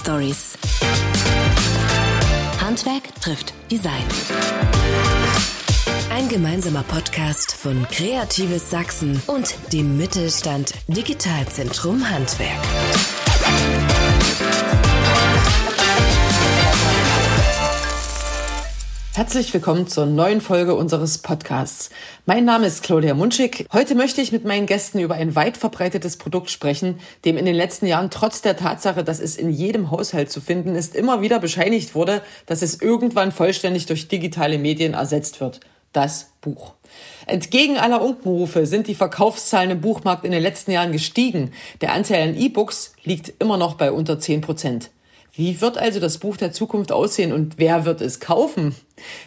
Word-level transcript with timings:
Stories. 0.00 0.58
Handwerk 2.60 3.14
trifft 3.20 3.54
Design. 3.70 4.04
Ein 6.10 6.28
gemeinsamer 6.28 6.82
Podcast 6.82 7.54
von 7.54 7.86
Kreatives 7.90 8.70
Sachsen 8.70 9.20
und 9.26 9.54
dem 9.72 9.96
Mittelstand 9.96 10.74
Digitalzentrum 10.88 12.08
Handwerk. 12.08 12.60
Herzlich 19.16 19.54
willkommen 19.54 19.86
zur 19.86 20.06
neuen 20.06 20.40
Folge 20.40 20.74
unseres 20.74 21.18
Podcasts. 21.18 21.90
Mein 22.26 22.44
Name 22.44 22.66
ist 22.66 22.82
Claudia 22.82 23.14
Munschig. 23.14 23.64
Heute 23.72 23.94
möchte 23.94 24.20
ich 24.20 24.32
mit 24.32 24.44
meinen 24.44 24.66
Gästen 24.66 24.98
über 24.98 25.14
ein 25.14 25.36
weit 25.36 25.56
verbreitetes 25.56 26.16
Produkt 26.16 26.50
sprechen, 26.50 26.98
dem 27.24 27.36
in 27.36 27.44
den 27.44 27.54
letzten 27.54 27.86
Jahren 27.86 28.10
trotz 28.10 28.42
der 28.42 28.56
Tatsache, 28.56 29.04
dass 29.04 29.20
es 29.20 29.36
in 29.36 29.50
jedem 29.50 29.92
Haushalt 29.92 30.32
zu 30.32 30.40
finden 30.40 30.74
ist, 30.74 30.96
immer 30.96 31.20
wieder 31.20 31.38
bescheinigt 31.38 31.94
wurde, 31.94 32.22
dass 32.46 32.60
es 32.60 32.82
irgendwann 32.82 33.30
vollständig 33.30 33.86
durch 33.86 34.08
digitale 34.08 34.58
Medien 34.58 34.94
ersetzt 34.94 35.40
wird. 35.40 35.60
Das 35.92 36.32
Buch. 36.40 36.72
Entgegen 37.26 37.78
aller 37.78 38.02
Unkenrufe 38.02 38.66
sind 38.66 38.88
die 38.88 38.96
Verkaufszahlen 38.96 39.70
im 39.70 39.80
Buchmarkt 39.80 40.24
in 40.24 40.32
den 40.32 40.42
letzten 40.42 40.72
Jahren 40.72 40.90
gestiegen. 40.90 41.52
Der 41.82 41.92
Anteil 41.92 42.30
an 42.30 42.36
E-Books 42.36 42.94
liegt 43.04 43.32
immer 43.38 43.58
noch 43.58 43.74
bei 43.74 43.92
unter 43.92 44.18
10 44.18 44.40
Prozent. 44.40 44.90
Wie 45.36 45.60
wird 45.60 45.78
also 45.78 45.98
das 45.98 46.18
Buch 46.18 46.36
der 46.36 46.52
Zukunft 46.52 46.92
aussehen 46.92 47.32
und 47.32 47.54
wer 47.58 47.84
wird 47.84 48.00
es 48.00 48.20
kaufen? 48.20 48.72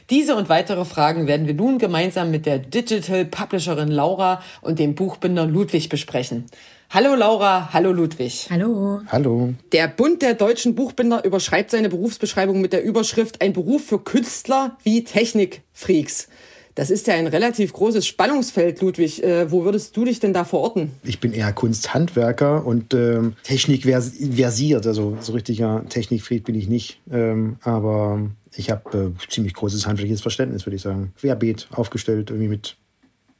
Diese 0.09 0.37
und 0.37 0.47
weitere 0.47 0.85
Fragen 0.85 1.27
werden 1.27 1.47
wir 1.47 1.53
nun 1.53 1.79
gemeinsam 1.79 2.31
mit 2.31 2.45
der 2.45 2.59
Digital 2.59 3.25
Publisherin 3.25 3.91
Laura 3.91 4.41
und 4.61 4.79
dem 4.79 4.95
Buchbinder 4.95 5.45
Ludwig 5.45 5.89
besprechen. 5.89 6.45
Hallo 6.89 7.15
Laura, 7.15 7.73
hallo 7.73 7.91
Ludwig. 7.91 8.47
Hallo. 8.49 9.01
Hallo. 9.07 9.53
Der 9.73 9.89
Bund 9.89 10.21
der 10.21 10.35
deutschen 10.35 10.75
Buchbinder 10.75 11.25
überschreibt 11.25 11.71
seine 11.71 11.89
Berufsbeschreibung 11.89 12.61
mit 12.61 12.71
der 12.71 12.85
Überschrift 12.85 13.41
Ein 13.41 13.51
Beruf 13.51 13.83
für 13.83 13.99
Künstler 13.99 14.77
wie 14.83 15.03
Technikfreaks. 15.03 16.29
Das 16.77 16.91
ist 16.91 17.07
ja 17.07 17.15
ein 17.15 17.25
relativ 17.25 17.73
großes 17.73 18.05
Spannungsfeld, 18.05 18.81
Ludwig. 18.81 19.23
Äh, 19.23 19.51
wo 19.51 19.65
würdest 19.65 19.97
du 19.97 20.05
dich 20.05 20.19
denn 20.19 20.31
da 20.31 20.45
verorten? 20.45 20.91
Ich 21.03 21.19
bin 21.19 21.33
eher 21.33 21.51
Kunsthandwerker 21.51 22.67
und 22.67 22.93
ähm, 22.93 23.33
Technik 23.41 23.81
versiert. 23.81 24.85
Also 24.85 25.17
so 25.19 25.33
richtiger 25.33 25.83
Technikfried 25.89 26.43
bin 26.43 26.53
ich 26.53 26.69
nicht. 26.69 27.01
Ähm, 27.11 27.57
aber 27.63 28.29
ich 28.55 28.69
habe 28.69 29.15
äh, 29.17 29.27
ziemlich 29.27 29.55
großes 29.55 29.87
handwerkliches 29.87 30.21
Verständnis, 30.21 30.67
würde 30.67 30.75
ich 30.75 30.83
sagen. 30.83 31.13
Querbeet 31.19 31.67
aufgestellt, 31.71 32.29
irgendwie 32.29 32.49
mit 32.49 32.77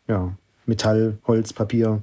ja, 0.08 0.36
Metall, 0.66 1.20
Holz, 1.28 1.54
Papier, 1.54 2.02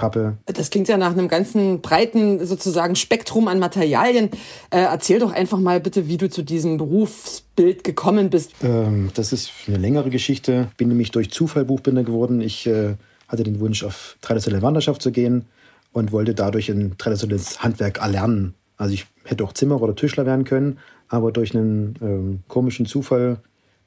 Pappe. 0.00 0.38
Das 0.46 0.70
klingt 0.70 0.88
ja 0.88 0.96
nach 0.96 1.12
einem 1.12 1.28
ganzen 1.28 1.82
breiten 1.82 2.46
sozusagen 2.46 2.96
Spektrum 2.96 3.48
an 3.48 3.58
Materialien. 3.58 4.30
Äh, 4.70 4.80
erzähl 4.80 5.18
doch 5.18 5.32
einfach 5.32 5.58
mal 5.58 5.78
bitte, 5.78 6.08
wie 6.08 6.16
du 6.16 6.30
zu 6.30 6.42
diesem 6.42 6.78
Berufsbild 6.78 7.84
gekommen 7.84 8.30
bist. 8.30 8.52
Ähm, 8.62 9.10
das 9.12 9.34
ist 9.34 9.52
eine 9.66 9.76
längere 9.76 10.08
Geschichte. 10.08 10.68
Bin 10.78 10.88
nämlich 10.88 11.10
durch 11.10 11.30
Zufall 11.30 11.66
Buchbinder 11.66 12.02
geworden. 12.02 12.40
Ich 12.40 12.66
äh, 12.66 12.94
hatte 13.28 13.42
den 13.42 13.60
Wunsch, 13.60 13.84
auf 13.84 14.16
traditionelle 14.22 14.62
Wanderschaft 14.62 15.02
zu 15.02 15.12
gehen 15.12 15.44
und 15.92 16.12
wollte 16.12 16.34
dadurch 16.34 16.70
ein 16.70 16.96
traditionelles 16.96 17.62
Handwerk 17.62 17.98
erlernen. 17.98 18.54
Also 18.78 18.94
ich 18.94 19.06
hätte 19.24 19.44
auch 19.44 19.52
Zimmer 19.52 19.82
oder 19.82 19.94
Tischler 19.94 20.24
werden 20.24 20.44
können, 20.44 20.78
aber 21.08 21.30
durch 21.30 21.54
einen 21.54 21.96
ähm, 22.00 22.40
komischen 22.48 22.86
Zufall 22.86 23.36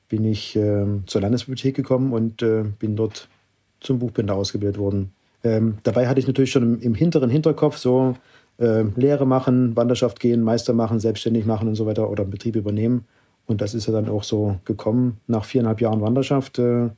bin 0.09 0.25
ich 0.25 0.55
äh, 0.55 0.85
zur 1.07 1.21
Landesbibliothek 1.21 1.75
gekommen 1.75 2.13
und 2.13 2.43
äh, 2.43 2.65
bin 2.77 2.95
dort 2.95 3.29
zum 3.79 3.97
Buchbinder 3.97 4.35
ausgebildet 4.35 4.77
worden. 4.77 5.11
Ähm, 5.43 5.77
dabei 5.83 6.07
hatte 6.07 6.19
ich 6.19 6.27
natürlich 6.27 6.51
schon 6.51 6.63
im, 6.63 6.81
im 6.81 6.95
hinteren 6.95 7.29
Hinterkopf 7.29 7.77
so 7.77 8.15
äh, 8.57 8.83
Lehre 8.95 9.25
machen, 9.27 9.75
Wanderschaft 9.75 10.19
gehen, 10.19 10.41
Meister 10.41 10.73
machen, 10.73 10.99
selbstständig 10.99 11.45
machen 11.45 11.67
und 11.67 11.75
so 11.75 11.85
weiter 11.85 12.09
oder 12.09 12.23
Betrieb 12.23 12.55
übernehmen. 12.55 13.05
Und 13.45 13.61
das 13.61 13.73
ist 13.73 13.87
ja 13.87 13.93
dann 13.93 14.09
auch 14.09 14.23
so 14.23 14.57
gekommen. 14.65 15.19
Nach 15.27 15.43
viereinhalb 15.43 15.81
Jahren 15.81 16.01
Wanderschaft 16.01 16.59
äh, 16.59 16.89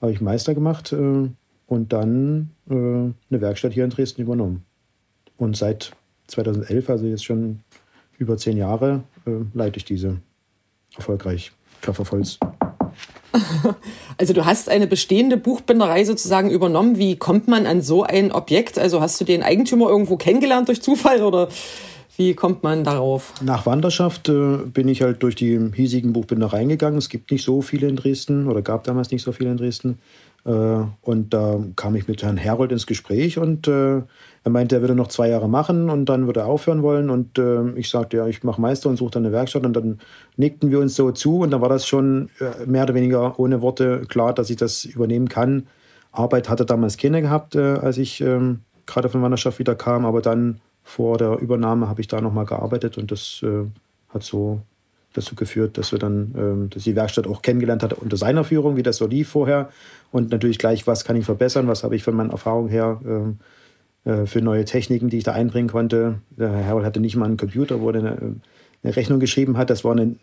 habe 0.00 0.12
ich 0.12 0.20
Meister 0.20 0.54
gemacht 0.54 0.92
äh, 0.92 1.30
und 1.66 1.92
dann 1.92 2.50
äh, 2.68 2.74
eine 2.74 3.14
Werkstatt 3.30 3.72
hier 3.72 3.84
in 3.84 3.90
Dresden 3.90 4.22
übernommen. 4.22 4.64
Und 5.36 5.56
seit 5.56 5.92
2011, 6.28 6.90
also 6.90 7.06
jetzt 7.06 7.24
schon 7.24 7.60
über 8.18 8.36
zehn 8.36 8.56
Jahre, 8.56 9.04
äh, 9.26 9.30
leite 9.54 9.76
ich 9.76 9.84
diese 9.84 10.18
erfolgreich. 10.96 11.52
Klopferholz. 11.82 12.38
Also 14.18 14.32
du 14.32 14.46
hast 14.46 14.70
eine 14.70 14.86
bestehende 14.86 15.36
Buchbinderei 15.36 16.04
sozusagen 16.04 16.50
übernommen. 16.50 16.96
Wie 16.96 17.16
kommt 17.16 17.48
man 17.48 17.66
an 17.66 17.82
so 17.82 18.02
ein 18.02 18.32
Objekt? 18.32 18.78
Also 18.78 19.02
hast 19.02 19.20
du 19.20 19.26
den 19.26 19.42
Eigentümer 19.42 19.90
irgendwo 19.90 20.16
kennengelernt 20.16 20.68
durch 20.68 20.80
Zufall 20.80 21.22
oder 21.22 21.48
wie 22.16 22.32
kommt 22.32 22.62
man 22.62 22.82
darauf? 22.82 23.34
Nach 23.42 23.66
Wanderschaft 23.66 24.30
äh, 24.30 24.56
bin 24.64 24.88
ich 24.88 25.02
halt 25.02 25.22
durch 25.22 25.34
die 25.34 25.60
hiesigen 25.74 26.14
Buchbindereien 26.14 26.70
gegangen. 26.70 26.96
Es 26.96 27.10
gibt 27.10 27.30
nicht 27.30 27.44
so 27.44 27.60
viele 27.60 27.88
in 27.88 27.96
Dresden 27.96 28.48
oder 28.48 28.62
gab 28.62 28.84
damals 28.84 29.10
nicht 29.10 29.22
so 29.22 29.32
viele 29.32 29.50
in 29.50 29.58
Dresden. 29.58 29.98
Äh, 30.46 30.84
und 31.02 31.34
da 31.34 31.58
kam 31.74 31.96
ich 31.96 32.06
mit 32.06 32.22
Herrn 32.22 32.36
Herold 32.36 32.70
ins 32.70 32.86
Gespräch 32.86 33.38
und 33.38 33.66
äh, 33.66 33.96
er 33.96 34.50
meinte, 34.50 34.76
er 34.76 34.80
würde 34.80 34.94
noch 34.94 35.08
zwei 35.08 35.28
Jahre 35.28 35.48
machen 35.48 35.90
und 35.90 36.04
dann 36.06 36.26
würde 36.26 36.40
er 36.40 36.46
aufhören 36.46 36.82
wollen. 36.82 37.10
Und 37.10 37.36
äh, 37.38 37.70
ich 37.72 37.90
sagte, 37.90 38.18
ja, 38.18 38.26
ich 38.28 38.44
mache 38.44 38.60
Meister 38.60 38.88
und 38.88 38.96
suche 38.96 39.10
dann 39.10 39.24
eine 39.24 39.32
Werkstatt. 39.32 39.66
Und 39.66 39.74
dann 39.74 39.98
nickten 40.36 40.70
wir 40.70 40.78
uns 40.78 40.94
so 40.94 41.10
zu 41.10 41.40
und 41.40 41.50
dann 41.50 41.60
war 41.60 41.68
das 41.68 41.86
schon 41.86 42.30
mehr 42.64 42.84
oder 42.84 42.94
weniger 42.94 43.38
ohne 43.40 43.60
Worte 43.60 44.02
klar, 44.08 44.32
dass 44.32 44.48
ich 44.48 44.56
das 44.56 44.84
übernehmen 44.84 45.28
kann. 45.28 45.66
Arbeit 46.12 46.48
hatte 46.48 46.64
damals 46.64 46.96
keine 46.96 47.22
gehabt, 47.22 47.56
als 47.56 47.98
ich 47.98 48.20
ähm, 48.20 48.60
gerade 48.86 49.08
von 49.08 49.22
Wanderschaft 49.22 49.58
wieder 49.58 49.74
kam. 49.74 50.06
Aber 50.06 50.22
dann 50.22 50.60
vor 50.84 51.18
der 51.18 51.40
Übernahme 51.40 51.88
habe 51.88 52.00
ich 52.00 52.06
da 52.06 52.20
nochmal 52.20 52.46
gearbeitet 52.46 52.96
und 52.96 53.10
das 53.10 53.44
hat 54.08 54.22
so 54.22 54.60
dazu 55.16 55.34
geführt, 55.34 55.78
dass 55.78 55.92
wir 55.92 55.98
dann 55.98 56.34
ähm, 56.36 56.70
dass 56.70 56.84
die 56.84 56.96
Werkstatt 56.96 57.26
auch 57.26 57.42
kennengelernt 57.42 57.82
hat 57.82 57.94
unter 57.94 58.16
seiner 58.16 58.44
Führung, 58.44 58.76
wie 58.76 58.82
das 58.82 58.96
so 58.96 59.06
lief 59.06 59.28
vorher. 59.28 59.70
Und 60.12 60.30
natürlich 60.30 60.58
gleich, 60.58 60.86
was 60.86 61.04
kann 61.04 61.16
ich 61.16 61.24
verbessern, 61.24 61.68
was 61.68 61.84
habe 61.84 61.96
ich 61.96 62.02
von 62.02 62.14
meinen 62.14 62.30
Erfahrungen 62.30 62.68
her 62.68 63.00
ähm, 63.04 63.38
äh, 64.04 64.26
für 64.26 64.40
neue 64.40 64.64
Techniken, 64.64 65.08
die 65.08 65.18
ich 65.18 65.24
da 65.24 65.32
einbringen 65.32 65.68
konnte. 65.68 66.20
Der 66.30 66.50
Herr 66.50 66.64
Herold 66.64 66.86
hatte 66.86 67.00
nicht 67.00 67.16
mal 67.16 67.26
einen 67.26 67.36
Computer, 67.36 67.80
wo 67.80 67.90
er 67.90 67.96
eine, 67.96 68.36
eine, 68.82 68.96
Rechnung 68.96 69.18
geschrieben 69.18 69.58
hat. 69.58 69.68
Das 69.68 69.84
war 69.84 69.92
eine 69.92 70.14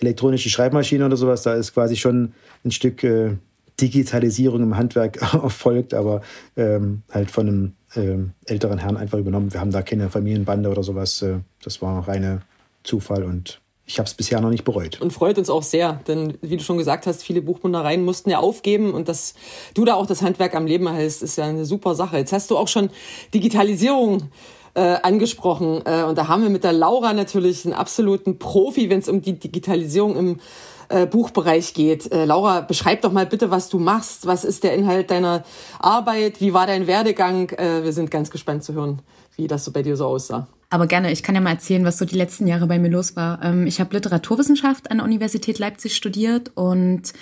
elektronische 0.00 0.50
Schreibmaschine 0.50 1.06
oder 1.06 1.16
sowas. 1.16 1.42
Da 1.42 1.54
ist 1.54 1.72
quasi 1.72 1.96
schon 1.96 2.34
ein 2.62 2.70
Stück 2.70 3.02
äh, 3.04 3.36
Digitalisierung 3.80 4.62
im 4.62 4.76
Handwerk 4.76 5.22
erfolgt, 5.32 5.94
aber 5.94 6.20
ähm, 6.56 7.02
halt 7.10 7.30
von 7.30 7.48
einem 7.48 7.72
ähm, 7.96 8.32
älteren 8.44 8.78
Herrn 8.78 8.98
einfach 8.98 9.18
übernommen. 9.18 9.52
Wir 9.52 9.60
haben 9.60 9.70
da 9.70 9.80
keine 9.80 10.10
Familienbande 10.10 10.68
oder 10.68 10.82
sowas. 10.82 11.22
Äh, 11.22 11.38
das 11.64 11.80
war 11.80 12.06
reine 12.06 12.42
Zufall 12.84 13.24
und 13.24 13.61
ich 13.84 13.98
habe 13.98 14.06
es 14.06 14.14
bisher 14.14 14.40
noch 14.40 14.50
nicht 14.50 14.64
bereut. 14.64 15.00
Und 15.00 15.12
freut 15.12 15.38
uns 15.38 15.50
auch 15.50 15.62
sehr, 15.62 16.00
denn 16.06 16.38
wie 16.40 16.56
du 16.56 16.62
schon 16.62 16.78
gesagt 16.78 17.06
hast, 17.06 17.22
viele 17.22 17.42
Buchbindereien 17.42 18.04
mussten 18.04 18.30
ja 18.30 18.38
aufgeben 18.38 18.94
und 18.94 19.08
dass 19.08 19.34
du 19.74 19.84
da 19.84 19.94
auch 19.94 20.06
das 20.06 20.22
Handwerk 20.22 20.54
am 20.54 20.66
Leben 20.66 20.88
hältst, 20.92 21.22
ist 21.22 21.36
ja 21.36 21.44
eine 21.44 21.64
super 21.64 21.94
Sache. 21.94 22.16
Jetzt 22.16 22.32
hast 22.32 22.50
du 22.50 22.56
auch 22.56 22.68
schon 22.68 22.90
Digitalisierung 23.34 24.30
äh, 24.74 24.96
angesprochen 25.02 25.82
äh, 25.84 26.04
und 26.04 26.16
da 26.16 26.28
haben 26.28 26.42
wir 26.42 26.50
mit 26.50 26.64
der 26.64 26.72
Laura 26.72 27.12
natürlich 27.12 27.64
einen 27.64 27.74
absoluten 27.74 28.38
Profi, 28.38 28.88
wenn 28.88 29.00
es 29.00 29.08
um 29.08 29.20
die 29.20 29.38
Digitalisierung 29.38 30.16
im 30.16 30.40
äh, 30.88 31.06
Buchbereich 31.06 31.74
geht. 31.74 32.12
Äh, 32.12 32.24
Laura, 32.24 32.60
beschreib 32.60 33.02
doch 33.02 33.12
mal 33.12 33.26
bitte, 33.26 33.50
was 33.50 33.68
du 33.68 33.78
machst. 33.78 34.26
Was 34.26 34.44
ist 34.44 34.62
der 34.62 34.74
Inhalt 34.74 35.10
deiner 35.10 35.42
Arbeit? 35.78 36.40
Wie 36.40 36.54
war 36.54 36.66
dein 36.66 36.86
Werdegang? 36.86 37.50
Äh, 37.50 37.82
wir 37.82 37.92
sind 37.92 38.10
ganz 38.10 38.30
gespannt 38.30 38.62
zu 38.62 38.74
hören, 38.74 39.02
wie 39.36 39.46
das 39.46 39.64
so 39.64 39.72
bei 39.72 39.82
dir 39.82 39.96
so 39.96 40.06
aussah. 40.06 40.48
Aber 40.70 40.86
gerne, 40.86 41.12
ich 41.12 41.22
kann 41.22 41.34
ja 41.34 41.40
mal 41.40 41.50
erzählen, 41.50 41.84
was 41.84 41.98
so 41.98 42.06
die 42.06 42.16
letzten 42.16 42.46
Jahre 42.46 42.66
bei 42.66 42.78
mir 42.78 42.88
los 42.88 43.14
war. 43.14 43.42
Ähm, 43.42 43.66
ich 43.66 43.80
habe 43.80 43.94
Literaturwissenschaft 43.94 44.90
an 44.90 44.98
der 44.98 45.04
Universität 45.04 45.58
Leipzig 45.58 45.94
studiert 45.94 46.50
und 46.54 47.12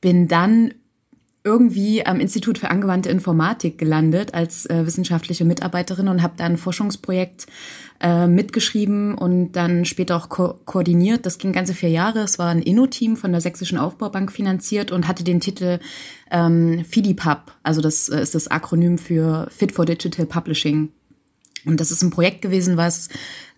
bin 0.00 0.28
dann 0.28 0.74
irgendwie 1.44 2.06
am 2.06 2.20
Institut 2.20 2.58
für 2.58 2.70
angewandte 2.70 3.08
Informatik 3.08 3.76
gelandet 3.76 4.34
als 4.34 4.66
äh, 4.66 4.86
wissenschaftliche 4.86 5.44
Mitarbeiterin 5.44 6.08
und 6.08 6.22
habe 6.22 6.34
da 6.36 6.44
ein 6.44 6.56
Forschungsprojekt 6.56 7.46
äh, 8.00 8.28
mitgeschrieben 8.28 9.14
und 9.16 9.52
dann 9.52 9.84
später 9.84 10.16
auch 10.16 10.28
ko 10.28 10.54
koordiniert. 10.64 11.26
Das 11.26 11.38
ging 11.38 11.52
ganze 11.52 11.74
vier 11.74 11.90
Jahre. 11.90 12.20
Es 12.20 12.38
war 12.38 12.50
ein 12.50 12.62
Inno-Team 12.62 13.16
von 13.16 13.32
der 13.32 13.40
Sächsischen 13.40 13.78
Aufbaubank 13.78 14.30
finanziert 14.30 14.92
und 14.92 15.08
hatte 15.08 15.24
den 15.24 15.40
Titel 15.40 15.80
ähm, 16.30 16.84
FIDIPUB. 16.88 17.52
Also 17.64 17.80
das 17.80 18.08
äh, 18.08 18.22
ist 18.22 18.36
das 18.36 18.48
Akronym 18.48 18.98
für 18.98 19.48
Fit 19.50 19.72
for 19.72 19.84
Digital 19.84 20.26
Publishing. 20.26 20.90
Und 21.64 21.80
das 21.80 21.90
ist 21.90 22.02
ein 22.02 22.10
Projekt 22.10 22.42
gewesen, 22.42 22.76
was 22.76 23.08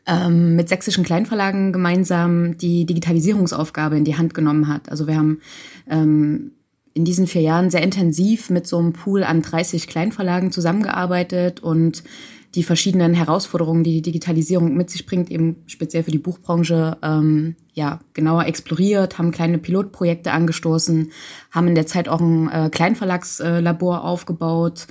ähm, 0.07 0.57
mit 0.57 0.69
sächsischen 0.69 1.05
Kleinverlagen 1.05 1.73
gemeinsam 1.73 2.59
die 2.59 2.85
Digitalisierungsaufgabe 2.87 3.97
in 3.97 4.05
die 4.05 4.17
Hand 4.17 4.35
genommen 4.35 4.69
hat. 4.69 4.91
Also 4.91 5.07
wir 5.07 5.17
haben 5.17 5.41
ähm, 5.89 6.53
in 6.93 7.05
diesen 7.05 7.27
vier 7.27 7.43
Jahren 7.43 7.71
sehr 7.71 7.83
intensiv 7.83 8.51
mit 8.51 8.67
so 8.67 8.79
einem 8.79 8.93
Pool 8.93 9.25
an 9.25 9.43
30 9.43 9.89
Kleinverlagen 9.89 10.53
zusammengearbeitet 10.53 11.61
und 11.61 12.05
die 12.55 12.63
verschiedenen 12.63 13.15
Herausforderungen, 13.15 13.83
die 13.83 13.95
die 13.95 14.03
Digitalisierung 14.03 14.77
mit 14.77 14.89
sich 14.89 15.07
bringt, 15.07 15.29
eben 15.29 15.57
speziell 15.67 16.05
für 16.05 16.13
die 16.13 16.19
Buchbranche, 16.19 16.97
ähm, 17.03 17.57
ja, 17.73 17.99
genauer 18.13 18.47
exploriert, 18.47 19.19
haben 19.19 19.33
kleine 19.33 19.59
Pilotprojekte 19.59 20.31
angestoßen, 20.31 21.11
haben 21.51 21.69
in 21.69 21.75
der 21.75 21.87
Zeit 21.87 22.09
auch 22.09 22.21
ein 22.21 22.49
äh, 22.49 22.71
Kleinverlagslabor 22.71 24.05
aufgebaut 24.05 24.87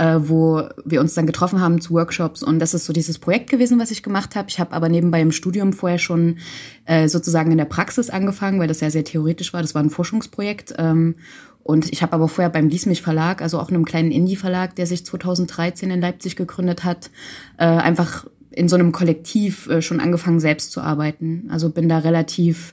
äh, 0.00 0.18
wo 0.30 0.62
wir 0.86 1.00
uns 1.02 1.12
dann 1.12 1.26
getroffen 1.26 1.60
haben 1.60 1.82
zu 1.82 1.92
Workshops. 1.92 2.42
Und 2.42 2.58
das 2.58 2.72
ist 2.72 2.86
so 2.86 2.94
dieses 2.94 3.18
Projekt 3.18 3.50
gewesen, 3.50 3.78
was 3.78 3.90
ich 3.90 4.02
gemacht 4.02 4.34
habe. 4.34 4.48
Ich 4.48 4.58
habe 4.58 4.72
aber 4.72 4.88
nebenbei 4.88 5.20
im 5.20 5.30
Studium 5.30 5.74
vorher 5.74 5.98
schon 5.98 6.38
äh, 6.86 7.06
sozusagen 7.06 7.52
in 7.52 7.58
der 7.58 7.66
Praxis 7.66 8.08
angefangen, 8.08 8.58
weil 8.58 8.68
das 8.68 8.80
ja 8.80 8.88
sehr 8.88 9.04
theoretisch 9.04 9.52
war. 9.52 9.60
Das 9.60 9.74
war 9.74 9.82
ein 9.82 9.90
Forschungsprojekt. 9.90 10.74
Ähm, 10.78 11.16
und 11.62 11.92
ich 11.92 12.02
habe 12.02 12.14
aber 12.14 12.28
vorher 12.28 12.48
beim 12.48 12.70
Liesmich 12.70 13.02
Verlag, 13.02 13.42
also 13.42 13.60
auch 13.60 13.68
einem 13.68 13.84
kleinen 13.84 14.10
Indie-Verlag, 14.10 14.74
der 14.74 14.86
sich 14.86 15.04
2013 15.04 15.90
in 15.90 16.00
Leipzig 16.00 16.34
gegründet 16.34 16.82
hat, 16.82 17.10
äh, 17.58 17.66
einfach 17.66 18.26
in 18.50 18.70
so 18.70 18.76
einem 18.76 18.92
Kollektiv 18.92 19.68
äh, 19.68 19.82
schon 19.82 20.00
angefangen, 20.00 20.40
selbst 20.40 20.72
zu 20.72 20.80
arbeiten. 20.80 21.48
Also 21.50 21.68
bin 21.68 21.90
da 21.90 21.98
relativ 21.98 22.72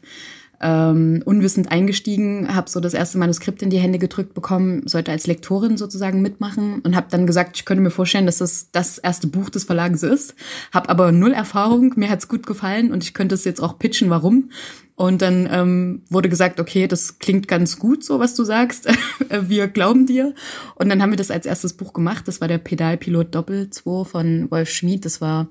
ähm, 0.62 1.22
unwissend 1.26 1.72
eingestiegen, 1.72 2.54
habe 2.56 2.70
so 2.70 2.80
das 2.80 2.94
erste 2.94 3.18
Manuskript 3.18 3.62
in 3.62 3.70
die 3.70 3.78
Hände 3.78 4.00
gedrückt 4.00 4.34
bekommen, 4.34 4.88
sollte 4.88 5.12
als 5.12 5.28
Lektorin 5.28 5.78
sozusagen 5.78 6.22
mitmachen 6.22 6.82
und 6.82 6.96
habe 6.96 7.08
dann 7.10 7.28
gesagt, 7.28 7.58
ich 7.58 7.66
könnte 7.66 7.84
mir 7.84 7.92
vorstellen, 7.92 8.26
dass 8.26 8.40
das 8.40 8.72
das 8.72 8.98
erste 8.98 9.28
Buch 9.28 9.50
des 9.50 9.66
Verlages 9.66 10.04
ist. 10.04 10.36
Habe 10.74 10.90
aber 10.90 11.12
null 11.12 11.34
Erfahrung, 11.34 11.94
mir 11.96 12.10
hat's 12.10 12.28
gut 12.28 12.48
gefallen 12.48 12.92
und 12.92 13.04
ich 13.04 13.14
könnte 13.14 13.36
es 13.36 13.46
jetzt 13.46 13.62
auch 13.62 13.78
pitchen, 13.78 14.10
warum. 14.10 14.50
Und 15.00 15.22
dann 15.22 15.48
ähm, 15.52 16.02
wurde 16.10 16.28
gesagt, 16.28 16.60
okay, 16.60 16.88
das 16.88 17.20
klingt 17.20 17.48
ganz 17.48 17.78
gut, 17.78 18.04
so 18.04 18.20
was 18.20 18.34
du 18.34 18.44
sagst. 18.44 18.90
wir 19.30 19.68
glauben 19.68 20.08
dir. 20.08 20.34
Und 20.74 20.90
dann 20.90 21.04
haben 21.04 21.12
wir 21.12 21.18
das 21.18 21.30
als 21.30 21.46
erstes 21.46 21.74
Buch 21.74 21.94
gemacht. 21.94 22.28
Das 22.28 22.42
war 22.42 22.48
der 22.48 22.58
Pedalpilot 22.58 23.36
Doppel 23.36 23.70
2 23.70 24.06
von 24.06 24.50
Wolf 24.50 24.72
Schmid. 24.72 25.06
Das 25.06 25.22
war 25.22 25.50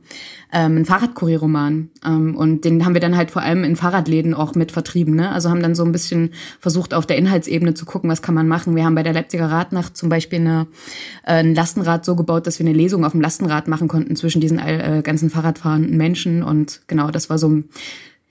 ähm, 0.52 0.78
ein 0.78 0.84
Fahrradkurierroman. 0.84 1.90
Ähm, 2.04 2.34
und 2.34 2.64
den 2.64 2.84
haben 2.84 2.94
wir 2.94 3.00
dann 3.00 3.16
halt 3.16 3.30
vor 3.30 3.42
allem 3.42 3.62
in 3.62 3.76
Fahrradläden 3.76 4.34
auch 4.34 4.56
mit 4.56 4.72
vertrieben. 4.72 5.14
Ne? 5.14 5.30
Also 5.30 5.48
haben 5.48 5.62
dann 5.62 5.76
so 5.76 5.84
ein 5.84 5.92
bisschen 5.92 6.32
versucht, 6.58 6.92
auf 6.92 7.06
der 7.06 7.16
Inhaltsebene 7.16 7.74
zu 7.74 7.84
gucken, 7.84 8.10
was 8.10 8.22
kann 8.22 8.34
man 8.34 8.48
machen. 8.48 8.74
Wir 8.74 8.84
haben 8.84 8.96
bei 8.96 9.04
der 9.04 9.12
Leipziger 9.12 9.48
Radnacht 9.48 9.96
zum 9.96 10.08
Beispiel 10.08 10.40
eine, 10.40 10.66
äh, 11.22 11.34
ein 11.34 11.54
Lastenrad 11.54 12.04
so 12.04 12.16
gebaut, 12.16 12.48
dass 12.48 12.58
wir 12.58 12.66
eine 12.66 12.76
Lesung 12.76 13.04
auf 13.04 13.12
dem 13.12 13.20
Lastenrad 13.20 13.68
machen 13.68 13.86
konnten 13.86 14.16
zwischen 14.16 14.40
diesen 14.40 14.58
äh, 14.58 15.02
ganzen 15.04 15.30
Fahrradfahrenden 15.30 15.96
Menschen. 15.96 16.42
Und 16.42 16.80
genau, 16.88 17.12
das 17.12 17.30
war 17.30 17.38
so 17.38 17.62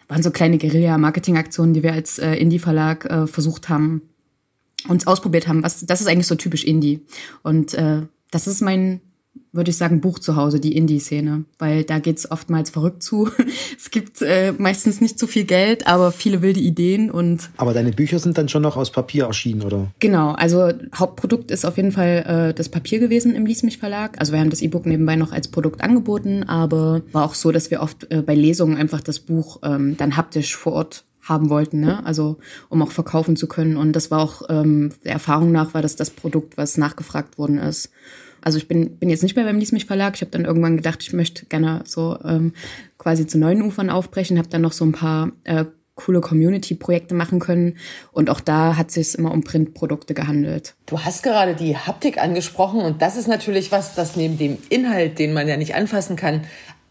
waren 0.08 0.24
so 0.24 0.32
kleine 0.32 0.58
Guerilla-Marketing-Aktionen, 0.58 1.74
die 1.74 1.84
wir 1.84 1.94
als 1.94 2.20
äh, 2.20 2.34
Indie-Verlag 2.36 3.06
äh, 3.06 3.28
versucht 3.28 3.70
haben, 3.70 4.02
uns 4.88 5.08
ausprobiert 5.08 5.48
haben. 5.48 5.64
Was, 5.64 5.86
das 5.86 6.02
ist 6.02 6.08
eigentlich 6.08 6.28
so 6.28 6.36
typisch 6.36 6.64
Indie. 6.64 7.02
Und 7.44 7.74
äh, 7.74 8.02
das 8.32 8.48
ist 8.48 8.62
mein 8.62 9.02
würde 9.56 9.72
ich 9.72 9.78
sagen, 9.78 10.02
Buch 10.02 10.20
zu 10.20 10.36
Hause, 10.36 10.60
die 10.60 10.76
Indie-Szene, 10.76 11.46
weil 11.58 11.84
da 11.84 12.00
geht's 12.00 12.30
oftmals 12.30 12.70
verrückt 12.70 13.02
zu. 13.02 13.30
es 13.78 13.90
gibt 13.90 14.22
äh, 14.22 14.54
meistens 14.58 15.02
nicht 15.02 15.18
so 15.18 15.28
viel 15.28 15.46
Geld, 15.46 15.88
aber 15.88 16.12
viele 16.12 16.42
wilde 16.42 16.60
Ideen 16.60 17.10
und. 17.10 17.50
Aber 17.58 17.74
deine 17.74 17.92
Bücher 17.92 18.20
sind 18.20 18.38
dann 18.38 18.50
schon 18.50 18.62
noch 18.62 18.76
aus 18.76 18.92
Papier 18.92 19.26
erschienen, 19.26 19.64
oder? 19.64 19.92
Genau, 20.00 20.32
also 20.32 20.72
Hauptprodukt 20.94 21.52
ist 21.52 21.66
auf 21.66 21.78
jeden 21.78 21.94
Fall 21.94 22.50
äh, 22.50 22.54
das 22.54 22.70
Papier 22.70 23.00
gewesen 23.00 23.34
im 23.34 23.46
Liesmich 23.46 23.78
Verlag. 23.78 24.20
Also 24.20 24.34
wir 24.34 24.40
haben 24.40 24.50
das 24.50 24.62
E-Book 24.62 24.86
nebenbei 24.86 25.16
noch 25.16 25.32
als 25.32 25.48
Produkt 25.48 25.82
angeboten, 25.82 26.44
aber 26.44 27.02
war 27.12 27.24
auch 27.24 27.34
so, 27.34 27.52
dass 27.52 27.72
wir 27.72 27.82
oft 27.82 28.12
äh, 28.12 28.22
bei 28.22 28.36
Lesungen 28.36 28.78
einfach 28.78 29.02
das 29.02 29.20
Buch 29.20 29.60
ähm, 29.64 29.96
dann 29.98 30.18
haptisch 30.18 30.56
vor 30.56 30.74
Ort 30.74 31.06
haben 31.28 31.50
wollten, 31.50 31.80
ne? 31.80 32.06
Also 32.06 32.38
um 32.70 32.82
auch 32.84 32.92
verkaufen 32.92 33.36
zu 33.36 33.48
können. 33.48 33.78
Und 33.78 33.94
das 33.94 34.12
war 34.12 34.20
auch 34.20 34.44
ähm, 34.50 34.92
der 35.04 35.14
Erfahrung 35.14 35.52
nach 35.52 35.74
war 35.74 35.82
das 35.82 35.96
das 35.96 36.12
Produkt, 36.12 36.58
was 36.58 36.78
nachgefragt 36.78 37.38
worden 37.38 37.58
ist. 37.58 37.90
Also 38.46 38.60
ich 38.60 38.68
bin, 38.68 38.98
bin 38.98 39.10
jetzt 39.10 39.24
nicht 39.24 39.36
mehr 39.36 39.44
beim 39.44 39.58
Liesmich 39.58 39.86
Verlag. 39.86 40.14
Ich 40.16 40.22
habe 40.22 40.30
dann 40.30 40.46
irgendwann 40.46 40.78
gedacht, 40.78 41.02
ich 41.02 41.14
möchte 41.14 41.48
gerne 41.48 41.82
so 41.86 42.18
ähm, 42.24 42.54
quasi 43.00 43.26
zu 43.26 43.40
neuen 43.40 43.64
Ufern 43.64 43.90
aufbrechen, 43.90 44.38
habe 44.38 44.50
dann 44.50 44.62
noch 44.62 44.72
so 44.72 44.86
ein 44.86 44.92
paar 44.92 45.32
äh, 45.46 45.66
coole 45.96 46.22
Community-Projekte 46.22 47.16
machen 47.16 47.40
können. 47.40 47.78
Und 48.12 48.30
auch 48.30 48.40
da 48.40 48.78
hat 48.78 48.90
es 48.90 48.94
sich 48.94 49.16
immer 49.16 49.32
um 49.32 49.44
Printprodukte 49.44 50.14
gehandelt. 50.14 50.76
Du 50.86 51.00
hast 51.00 51.24
gerade 51.24 51.56
die 51.56 51.76
Haptik 51.76 52.22
angesprochen 52.22 52.82
und 52.82 53.02
das 53.02 53.18
ist 53.18 53.28
natürlich 53.28 53.72
was, 53.72 53.96
das 53.96 54.16
neben 54.16 54.38
dem 54.38 54.60
Inhalt, 54.70 55.18
den 55.18 55.34
man 55.34 55.48
ja 55.48 55.58
nicht 55.58 55.74
anfassen 55.74 56.16
kann, 56.16 56.42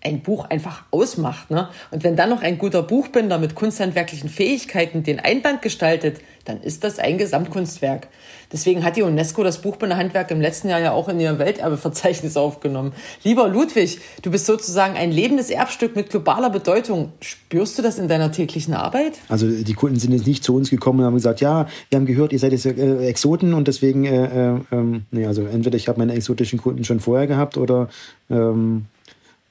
ein 0.03 0.23
Buch 0.23 0.47
einfach 0.51 0.83
ausmacht. 0.91 1.51
Ne? 1.51 1.69
Und 1.93 2.03
wenn 2.03 2.17
dann 2.17 2.31
noch 2.31 2.43
ein 2.43 2.59
guter 2.59 2.83
Buchbinder 2.83 3.39
mit 3.39 3.55
kunsthandwerklichen 3.55 4.29
Fähigkeiten 4.29 5.05
den 5.05 5.21
Einband 5.21 5.63
gestaltet, 5.63 6.21
dann 6.45 6.61
ist 6.61 6.85
das 6.85 6.99
ein 6.99 7.19
Gesamtkunstwerk. 7.19 8.09
Deswegen 8.53 8.85
hat 8.85 8.97
die 8.97 9.03
UNESCO 9.03 9.43
das 9.43 9.63
Buchbinderhandwerk 9.63 10.31
im 10.31 10.41
letzten 10.41 10.69
Jahr 10.69 10.81
ja 10.81 10.93
auch 10.93 11.09
in 11.09 11.19
ihr 11.19 11.39
Welterbeverzeichnis 11.39 12.37
aufgenommen. 12.37 12.93
Lieber 13.23 13.49
Ludwig, 13.49 14.01
du 14.23 14.31
bist 14.31 14.47
sozusagen 14.47 14.95
ein 14.97 15.11
lebendes 15.11 15.51
Erbstück 15.51 15.97
mit 15.97 16.11
globaler 16.11 16.51
Bedeutung. 16.51 17.13
Spürst 17.21 17.79
du 17.79 17.83
das 17.83 17.99
in 17.99 18.09
deiner 18.09 18.31
täglichen 18.31 18.75
Arbeit? 18.75 19.15
Also 19.29 19.49
die 19.49 19.75
Kunden 19.75 19.99
sind 19.99 20.13
jetzt 20.13 20.27
nicht 20.27 20.45
zu 20.45 20.55
uns 20.55 20.71
gekommen 20.71 21.01
und 21.01 21.07
haben 21.07 21.15
gesagt, 21.15 21.41
ja, 21.41 21.67
wir 21.91 21.99
haben 21.99 22.07
gehört, 22.07 22.33
ihr 22.33 22.39
seid 22.39 22.53
jetzt 22.53 22.67
äh, 22.67 23.07
Exoten 23.07 23.55
und 23.55 23.69
deswegen, 23.69 24.05
äh, 24.05 24.55
äh, 24.55 24.61
ähm, 24.71 25.07
nee, 25.11 25.27
also 25.27 25.45
entweder 25.45 25.77
ich 25.77 25.89
habe 25.89 25.99
meine 25.99 26.15
exotischen 26.15 26.61
Kunden 26.61 26.85
schon 26.85 27.01
vorher 27.01 27.27
gehabt 27.27 27.57
oder 27.57 27.89
ähm, 28.31 28.87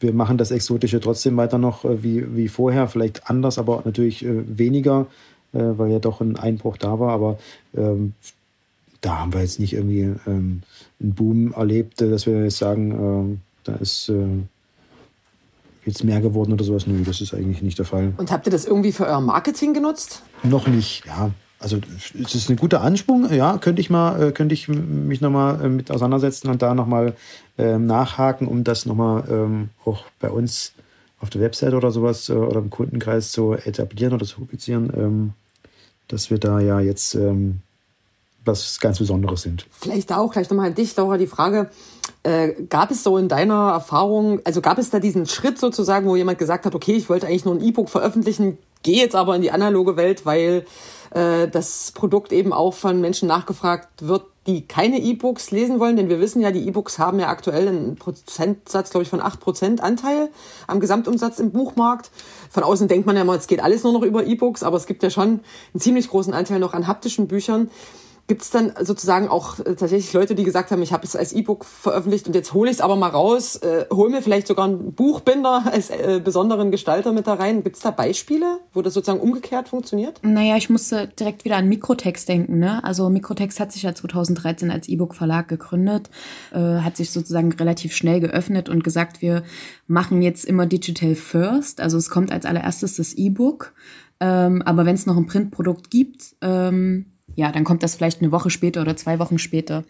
wir 0.03 0.13
machen 0.13 0.37
das 0.37 0.51
Exotische 0.51 0.99
trotzdem 0.99 1.37
weiter 1.37 1.57
noch 1.57 1.85
äh, 1.85 2.03
wie, 2.03 2.35
wie 2.35 2.47
vorher, 2.47 2.87
vielleicht 2.87 3.29
anders, 3.29 3.57
aber 3.57 3.81
natürlich 3.85 4.23
äh, 4.23 4.43
weniger, 4.45 5.07
weil 5.59 5.91
ja 5.91 5.99
doch 5.99 6.21
ein 6.21 6.37
Einbruch 6.37 6.77
da 6.77 6.99
war. 6.99 7.11
Aber 7.11 7.37
ähm, 7.75 8.13
da 9.01 9.19
haben 9.19 9.33
wir 9.33 9.41
jetzt 9.41 9.59
nicht 9.59 9.73
irgendwie 9.73 10.15
ähm, 10.27 10.63
einen 10.99 11.13
Boom 11.13 11.53
erlebt, 11.53 12.01
äh, 12.01 12.09
dass 12.09 12.25
wir 12.25 12.43
jetzt 12.43 12.57
sagen, 12.57 13.35
äh, 13.35 13.37
da 13.63 13.75
ist 13.75 14.09
äh, 14.09 14.25
jetzt 15.85 16.03
mehr 16.03 16.21
geworden 16.21 16.53
oder 16.53 16.63
sowas. 16.63 16.87
Nö, 16.87 17.03
das 17.03 17.21
ist 17.21 17.33
eigentlich 17.33 17.61
nicht 17.61 17.77
der 17.77 17.85
Fall. 17.85 18.13
Und 18.17 18.31
habt 18.31 18.47
ihr 18.47 18.51
das 18.51 18.65
irgendwie 18.65 18.91
für 18.91 19.05
euer 19.05 19.21
Marketing 19.21 19.73
genutzt? 19.73 20.23
Noch 20.43 20.67
nicht, 20.67 21.05
ja 21.05 21.31
also 21.63 21.79
es 22.21 22.35
ist 22.35 22.49
ein 22.49 22.57
guter 22.57 22.81
Ansprung, 22.81 23.31
ja, 23.31 23.57
könnte 23.57 23.79
ich 23.79 23.89
mal, 23.89 24.21
äh, 24.21 24.31
könnte 24.33 24.53
ich 24.53 24.67
mich 24.67 25.21
nochmal 25.21 25.63
äh, 25.63 25.69
mit 25.69 25.89
auseinandersetzen 25.89 26.49
und 26.49 26.61
da 26.61 26.75
nochmal 26.75 27.15
ähm, 27.57 27.87
nachhaken, 27.87 28.47
um 28.47 28.63
das 28.63 28.85
nochmal 28.85 29.23
ähm, 29.29 29.69
auch 29.85 30.03
bei 30.19 30.29
uns 30.29 30.73
auf 31.19 31.29
der 31.29 31.41
Website 31.41 31.73
oder 31.73 31.91
sowas 31.91 32.27
äh, 32.27 32.33
oder 32.33 32.59
im 32.59 32.69
Kundenkreis 32.69 33.31
zu 33.31 33.53
etablieren 33.53 34.13
oder 34.13 34.25
zu 34.25 34.35
publizieren, 34.35 34.91
ähm, 34.95 35.33
dass 36.07 36.29
wir 36.29 36.37
da 36.37 36.59
ja 36.59 36.79
jetzt 36.79 37.15
ähm, 37.15 37.61
was 38.45 38.79
ganz 38.79 38.99
Besonderes 38.99 39.41
sind. 39.41 39.65
Vielleicht 39.71 40.11
auch 40.11 40.31
gleich 40.31 40.49
nochmal 40.49 40.67
an 40.67 40.75
dich, 40.75 40.95
Laura, 40.95 41.17
die 41.17 41.27
Frage, 41.27 41.69
äh, 42.23 42.49
gab 42.69 42.91
es 42.91 43.03
so 43.03 43.17
in 43.17 43.27
deiner 43.27 43.71
Erfahrung, 43.71 44.41
also 44.43 44.61
gab 44.61 44.77
es 44.77 44.89
da 44.89 44.99
diesen 44.99 45.25
Schritt 45.25 45.57
sozusagen, 45.57 46.07
wo 46.07 46.15
jemand 46.15 46.39
gesagt 46.39 46.65
hat, 46.65 46.75
okay, 46.75 46.93
ich 46.93 47.09
wollte 47.09 47.27
eigentlich 47.27 47.45
nur 47.45 47.55
ein 47.55 47.63
E-Book 47.63 47.89
veröffentlichen, 47.89 48.57
gehe 48.81 48.97
jetzt 48.97 49.15
aber 49.15 49.35
in 49.35 49.41
die 49.41 49.51
analoge 49.51 49.95
Welt, 49.95 50.25
weil 50.25 50.65
äh, 51.11 51.47
das 51.47 51.91
Produkt 51.93 52.33
eben 52.33 52.51
auch 52.53 52.73
von 52.73 52.99
Menschen 52.99 53.27
nachgefragt 53.27 54.07
wird, 54.07 54.25
die 54.45 54.67
keine 54.67 54.99
E-Books 54.99 55.51
lesen 55.51 55.79
wollen, 55.79 55.95
denn 55.95 56.09
wir 56.09 56.19
wissen 56.19 56.41
ja, 56.41 56.51
die 56.51 56.67
E-Books 56.67 56.99
haben 56.99 57.19
ja 57.19 57.29
aktuell 57.29 57.67
einen 57.67 57.95
Prozentsatz, 57.95 58.89
glaube 58.89 59.03
ich, 59.03 59.09
von 59.09 59.21
acht 59.21 59.39
Prozent 59.39 59.81
Anteil 59.81 60.29
am 60.67 60.79
Gesamtumsatz 60.79 61.39
im 61.39 61.51
Buchmarkt. 61.51 62.11
Von 62.49 62.63
außen 62.63 62.87
denkt 62.87 63.05
man 63.05 63.15
ja 63.15 63.23
mal, 63.23 63.37
es 63.37 63.47
geht 63.47 63.63
alles 63.63 63.83
nur 63.83 63.93
noch 63.93 64.03
über 64.03 64.25
E-Books, 64.25 64.63
aber 64.63 64.77
es 64.77 64.85
gibt 64.85 65.01
ja 65.03 65.09
schon 65.09 65.39
einen 65.73 65.79
ziemlich 65.79 66.09
großen 66.09 66.33
Anteil 66.33 66.59
noch 66.59 66.73
an 66.73 66.87
haptischen 66.87 67.27
Büchern. 67.27 67.69
Gibt 68.27 68.41
es 68.41 68.51
dann 68.51 68.71
sozusagen 68.81 69.27
auch 69.27 69.59
äh, 69.59 69.75
tatsächlich 69.75 70.13
Leute, 70.13 70.33
die 70.33 70.45
gesagt 70.45 70.71
haben, 70.71 70.81
ich 70.81 70.93
habe 70.93 71.05
es 71.05 71.13
als 71.13 71.33
E-Book 71.33 71.65
veröffentlicht 71.65 72.25
und 72.25 72.35
jetzt 72.35 72.53
hole 72.53 72.69
ich 72.69 72.77
es 72.77 72.81
aber 72.81 72.95
mal 72.95 73.09
raus, 73.09 73.57
äh, 73.57 73.85
hol 73.91 74.09
mir 74.09 74.21
vielleicht 74.21 74.47
sogar 74.47 74.65
einen 74.65 74.93
Buchbinder 74.93 75.63
als 75.71 75.89
äh, 75.89 76.21
besonderen 76.23 76.71
Gestalter 76.71 77.11
mit 77.11 77.27
da 77.27 77.33
rein. 77.33 77.63
Gibt 77.63 77.75
es 77.75 77.81
da 77.81 77.91
Beispiele, 77.91 78.59
wo 78.73 78.81
das 78.81 78.93
sozusagen 78.93 79.19
umgekehrt 79.19 79.67
funktioniert? 79.67 80.21
Naja, 80.23 80.55
ich 80.55 80.69
musste 80.69 81.07
direkt 81.07 81.43
wieder 81.43 81.57
an 81.57 81.67
Mikrotext 81.67 82.29
denken. 82.29 82.59
Ne? 82.59 82.81
Also 82.85 83.09
Mikrotext 83.09 83.59
hat 83.59 83.73
sich 83.73 83.83
ja 83.83 83.93
2013 83.93 84.71
als 84.71 84.87
E-Book-Verlag 84.87 85.49
gegründet, 85.49 86.09
äh, 86.53 86.59
hat 86.59 86.95
sich 86.95 87.11
sozusagen 87.11 87.51
relativ 87.51 87.93
schnell 87.93 88.21
geöffnet 88.21 88.69
und 88.69 88.85
gesagt, 88.85 89.21
wir 89.21 89.43
machen 89.87 90.21
jetzt 90.21 90.45
immer 90.45 90.65
Digital 90.65 91.15
First. 91.15 91.81
Also 91.81 91.97
es 91.97 92.09
kommt 92.09 92.31
als 92.31 92.45
allererstes 92.45 92.95
das 92.95 93.13
E-Book. 93.13 93.73
Ähm, 94.21 94.61
aber 94.61 94.85
wenn 94.85 94.95
es 94.95 95.05
noch 95.05 95.17
ein 95.17 95.27
Printprodukt 95.27 95.89
gibt, 95.89 96.37
ähm, 96.41 97.12
ja, 97.35 97.51
dann 97.51 97.63
kommt 97.63 97.83
das 97.83 97.95
vielleicht 97.95 98.21
eine 98.21 98.31
Woche 98.31 98.49
später 98.49 98.81
oder 98.81 98.95
zwei 98.95 99.19
Wochen 99.19 99.37
später. 99.37 99.83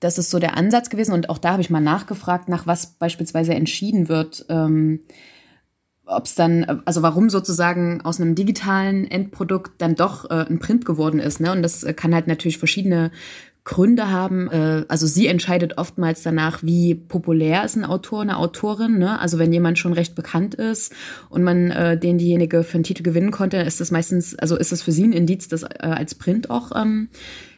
Das 0.00 0.18
ist 0.18 0.30
so 0.30 0.38
der 0.38 0.56
Ansatz 0.56 0.90
gewesen 0.90 1.12
und 1.12 1.28
auch 1.28 1.38
da 1.38 1.52
habe 1.52 1.62
ich 1.62 1.70
mal 1.70 1.80
nachgefragt, 1.80 2.48
nach 2.48 2.66
was 2.66 2.86
beispielsweise 2.98 3.54
entschieden 3.54 4.08
wird. 4.08 4.46
Ähm, 4.48 5.00
ob 6.08 6.24
es 6.24 6.34
dann, 6.34 6.64
also 6.86 7.02
warum 7.02 7.28
sozusagen 7.28 8.00
aus 8.00 8.20
einem 8.20 8.34
digitalen 8.34 9.10
Endprodukt 9.10 9.80
dann 9.82 9.94
doch 9.94 10.30
äh, 10.30 10.46
ein 10.48 10.58
Print 10.58 10.86
geworden 10.86 11.20
ist. 11.20 11.38
Ne? 11.40 11.52
Und 11.52 11.62
das 11.62 11.84
kann 11.96 12.14
halt 12.14 12.26
natürlich 12.26 12.58
verschiedene 12.58 13.10
Gründe 13.68 14.10
haben. 14.10 14.50
Äh, 14.50 14.86
also 14.88 15.06
sie 15.06 15.26
entscheidet 15.26 15.76
oftmals 15.76 16.22
danach, 16.22 16.62
wie 16.62 16.94
populär 16.94 17.64
ist 17.66 17.76
ein 17.76 17.84
Autor, 17.84 18.22
eine 18.22 18.38
Autorin. 18.38 18.98
Ne? 18.98 19.20
Also 19.20 19.38
wenn 19.38 19.52
jemand 19.52 19.78
schon 19.78 19.92
recht 19.92 20.14
bekannt 20.14 20.54
ist 20.54 20.94
und 21.28 21.42
man 21.42 21.70
äh, 21.70 21.98
den 21.98 22.16
diejenige 22.16 22.64
für 22.64 22.76
einen 22.76 22.84
Titel 22.84 23.02
gewinnen 23.02 23.30
konnte, 23.30 23.58
ist 23.58 23.78
das 23.78 23.90
meistens, 23.90 24.34
also 24.38 24.56
ist 24.56 24.72
das 24.72 24.80
für 24.80 24.90
sie 24.90 25.04
ein 25.04 25.12
Indiz, 25.12 25.48
das 25.48 25.64
äh, 25.64 25.66
als 25.80 26.14
Print 26.14 26.48
auch 26.48 26.72
ähm, 26.74 27.10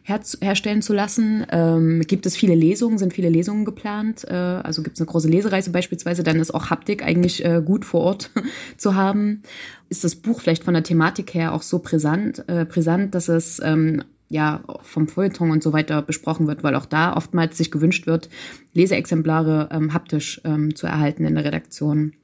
her 0.02 0.20
herstellen 0.40 0.82
zu 0.82 0.92
lassen. 0.94 1.46
Ähm, 1.52 2.00
gibt 2.00 2.26
es 2.26 2.36
viele 2.36 2.56
Lesungen, 2.56 2.98
sind 2.98 3.12
viele 3.12 3.28
Lesungen 3.28 3.64
geplant. 3.64 4.26
Äh, 4.28 4.34
also 4.34 4.82
gibt 4.82 4.96
es 4.96 5.00
eine 5.00 5.06
große 5.06 5.28
Lesereise 5.28 5.70
beispielsweise, 5.70 6.24
dann 6.24 6.40
ist 6.40 6.52
auch 6.52 6.70
Haptik 6.70 7.04
eigentlich 7.04 7.44
äh, 7.44 7.62
gut 7.64 7.84
vor 7.84 8.00
Ort 8.00 8.30
zu 8.76 8.96
haben. 8.96 9.42
Ist 9.88 10.02
das 10.02 10.16
Buch 10.16 10.40
vielleicht 10.40 10.64
von 10.64 10.74
der 10.74 10.82
Thematik 10.82 11.34
her 11.34 11.54
auch 11.54 11.62
so 11.62 11.78
brisant, 11.78 12.44
äh, 12.48 12.64
brisant 12.64 13.14
dass 13.14 13.28
es 13.28 13.60
ähm, 13.62 14.02
ja 14.30 14.62
vom 14.80 15.08
Feuilleton 15.08 15.50
und 15.50 15.62
so 15.62 15.75
weiter 15.75 16.00
besprochen 16.00 16.46
wird, 16.46 16.62
weil 16.62 16.76
auch 16.76 16.87
da 16.87 17.14
oftmals 17.14 17.58
sich 17.58 17.70
gewünscht 17.70 18.06
wird, 18.06 18.30
Leseexemplare 18.72 19.68
ähm, 19.72 19.92
haptisch 19.92 20.40
ähm, 20.44 20.75
zu 20.75 20.87
erhalten 20.87 21.25
in 21.26 21.34
der 21.34 21.44
Redaktion. 21.44 22.14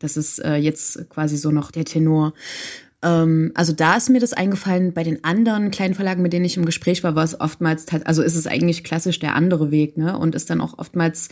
Das 0.00 0.16
ist 0.16 0.38
äh, 0.38 0.56
jetzt 0.56 1.08
quasi 1.10 1.36
so 1.36 1.50
noch 1.50 1.70
der 1.70 1.84
Tenor. 1.84 2.32
Ähm, 3.02 3.52
also 3.54 3.74
da 3.74 3.96
ist 3.96 4.08
mir 4.08 4.20
das 4.20 4.32
eingefallen. 4.32 4.94
Bei 4.94 5.04
den 5.04 5.22
anderen 5.22 5.70
kleinen 5.70 5.92
Verlagen, 5.92 6.22
mit 6.22 6.32
denen 6.32 6.46
ich 6.46 6.56
im 6.56 6.64
Gespräch 6.64 7.04
war, 7.04 7.14
war 7.14 7.24
es 7.24 7.38
oftmals, 7.38 7.86
also 8.06 8.22
ist 8.22 8.36
es 8.36 8.46
eigentlich 8.46 8.82
klassisch 8.82 9.18
der 9.18 9.34
andere 9.34 9.70
Weg, 9.70 9.98
ne? 9.98 10.18
Und 10.18 10.34
ist 10.34 10.48
dann 10.48 10.62
auch 10.62 10.78
oftmals 10.78 11.28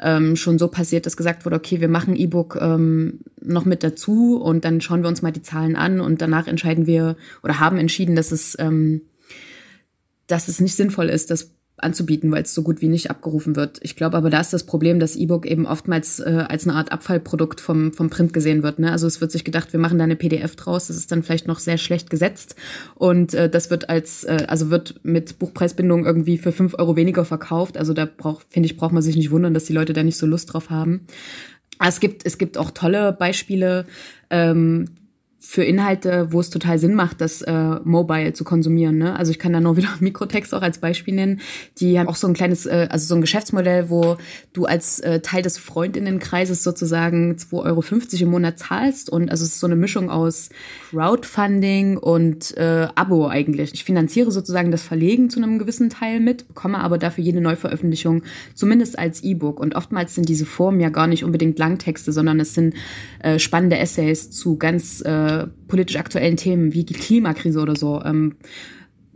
ähm, 0.00 0.34
schon 0.34 0.58
so 0.58 0.66
passiert, 0.66 1.06
dass 1.06 1.16
gesagt 1.16 1.44
wurde, 1.44 1.56
okay, 1.56 1.80
wir 1.80 1.88
machen 1.88 2.16
E-Book 2.16 2.58
ähm, 2.60 3.20
noch 3.40 3.64
mit 3.64 3.84
dazu 3.84 4.40
und 4.42 4.64
dann 4.64 4.80
schauen 4.80 5.02
wir 5.02 5.08
uns 5.08 5.22
mal 5.22 5.30
die 5.30 5.42
Zahlen 5.42 5.76
an 5.76 6.00
und 6.00 6.20
danach 6.20 6.48
entscheiden 6.48 6.86
wir 6.86 7.16
oder 7.44 7.60
haben 7.60 7.78
entschieden, 7.78 8.16
dass 8.16 8.32
es 8.32 8.56
ähm, 8.58 9.02
dass 10.28 10.48
es 10.48 10.60
nicht 10.60 10.76
sinnvoll 10.76 11.08
ist, 11.08 11.30
das 11.30 11.50
anzubieten, 11.80 12.30
weil 12.32 12.42
es 12.42 12.54
so 12.54 12.62
gut 12.62 12.80
wie 12.80 12.88
nicht 12.88 13.10
abgerufen 13.10 13.56
wird. 13.56 13.78
Ich 13.82 13.96
glaube 13.96 14.16
aber, 14.16 14.30
da 14.30 14.40
ist 14.40 14.52
das 14.52 14.64
Problem, 14.64 14.98
dass 14.98 15.16
E-Book 15.16 15.46
eben 15.46 15.66
oftmals 15.66 16.18
äh, 16.20 16.44
als 16.48 16.66
eine 16.66 16.76
Art 16.76 16.92
Abfallprodukt 16.92 17.60
vom, 17.60 17.92
vom 17.92 18.10
Print 18.10 18.32
gesehen 18.32 18.62
wird. 18.62 18.78
Ne? 18.78 18.90
Also 18.90 19.06
es 19.06 19.20
wird 19.20 19.30
sich 19.30 19.44
gedacht, 19.44 19.72
wir 19.72 19.80
machen 19.80 19.98
da 19.98 20.04
eine 20.04 20.16
PDF 20.16 20.56
draus, 20.56 20.88
das 20.88 20.96
ist 20.96 21.12
dann 21.12 21.22
vielleicht 21.22 21.46
noch 21.46 21.58
sehr 21.58 21.78
schlecht 21.78 22.10
gesetzt 22.10 22.56
und 22.94 23.34
äh, 23.34 23.48
das 23.48 23.70
wird 23.70 23.88
als, 23.88 24.24
äh, 24.24 24.44
also 24.48 24.70
wird 24.70 25.00
mit 25.04 25.38
Buchpreisbindung 25.38 26.04
irgendwie 26.04 26.38
für 26.38 26.52
fünf 26.52 26.74
Euro 26.74 26.96
weniger 26.96 27.24
verkauft. 27.24 27.78
Also 27.78 27.92
da 27.92 28.06
braucht, 28.06 28.46
finde 28.50 28.66
ich, 28.66 28.76
braucht 28.76 28.92
man 28.92 29.02
sich 29.02 29.16
nicht 29.16 29.30
wundern, 29.30 29.54
dass 29.54 29.64
die 29.64 29.72
Leute 29.72 29.92
da 29.92 30.02
nicht 30.02 30.18
so 30.18 30.26
Lust 30.26 30.52
drauf 30.52 30.70
haben. 30.70 31.06
Es 31.84 32.00
gibt, 32.00 32.26
es 32.26 32.38
gibt 32.38 32.58
auch 32.58 32.72
tolle 32.72 33.12
Beispiele, 33.12 33.86
ähm, 34.30 34.86
für 35.50 35.64
Inhalte, 35.64 36.30
wo 36.30 36.40
es 36.40 36.50
total 36.50 36.78
Sinn 36.78 36.92
macht, 36.92 37.22
das 37.22 37.40
äh, 37.40 37.76
mobile 37.82 38.34
zu 38.34 38.44
konsumieren. 38.44 38.98
Ne? 38.98 39.16
Also 39.16 39.30
ich 39.30 39.38
kann 39.38 39.54
da 39.54 39.60
nur 39.60 39.76
wieder 39.78 39.88
Mikrotext 39.98 40.54
auch 40.54 40.60
als 40.60 40.76
Beispiel 40.76 41.14
nennen. 41.14 41.40
Die 41.78 41.98
haben 41.98 42.06
auch 42.06 42.16
so 42.16 42.26
ein 42.26 42.34
kleines, 42.34 42.66
äh, 42.66 42.86
also 42.90 43.06
so 43.06 43.14
ein 43.14 43.22
Geschäftsmodell, 43.22 43.88
wo 43.88 44.18
du 44.52 44.66
als 44.66 45.00
äh, 45.00 45.20
Teil 45.20 45.40
des 45.40 45.56
Freundinnenkreises 45.56 46.62
sozusagen 46.62 47.36
2,50 47.36 47.54
Euro 47.64 47.82
im 48.24 48.30
Monat 48.30 48.58
zahlst. 48.58 49.08
Und 49.08 49.30
also 49.30 49.42
es 49.42 49.52
ist 49.52 49.60
so 49.60 49.66
eine 49.66 49.76
Mischung 49.76 50.10
aus 50.10 50.50
Crowdfunding 50.90 51.96
und 51.96 52.54
äh, 52.58 52.88
Abo 52.94 53.28
eigentlich. 53.28 53.72
Ich 53.72 53.84
finanziere 53.84 54.30
sozusagen 54.30 54.70
das 54.70 54.82
Verlegen 54.82 55.30
zu 55.30 55.40
einem 55.40 55.58
gewissen 55.58 55.88
Teil 55.88 56.20
mit, 56.20 56.46
bekomme 56.48 56.78
aber 56.80 56.98
dafür 56.98 57.24
jede 57.24 57.40
Neuveröffentlichung 57.40 58.22
zumindest 58.54 58.98
als 58.98 59.22
E-Book. 59.22 59.60
Und 59.60 59.76
oftmals 59.76 60.14
sind 60.14 60.28
diese 60.28 60.44
Formen 60.44 60.80
ja 60.80 60.90
gar 60.90 61.06
nicht 61.06 61.24
unbedingt 61.24 61.58
Langtexte, 61.58 62.12
sondern 62.12 62.38
es 62.38 62.52
sind 62.52 62.74
äh, 63.20 63.38
spannende 63.38 63.78
Essays 63.78 64.30
zu 64.30 64.58
ganz 64.58 65.00
äh, 65.00 65.37
politisch 65.46 65.96
aktuellen 65.96 66.36
Themen 66.36 66.74
wie 66.74 66.84
die 66.84 66.94
Klimakrise 66.94 67.60
oder 67.60 67.76
so, 67.76 68.02
ähm, 68.04 68.36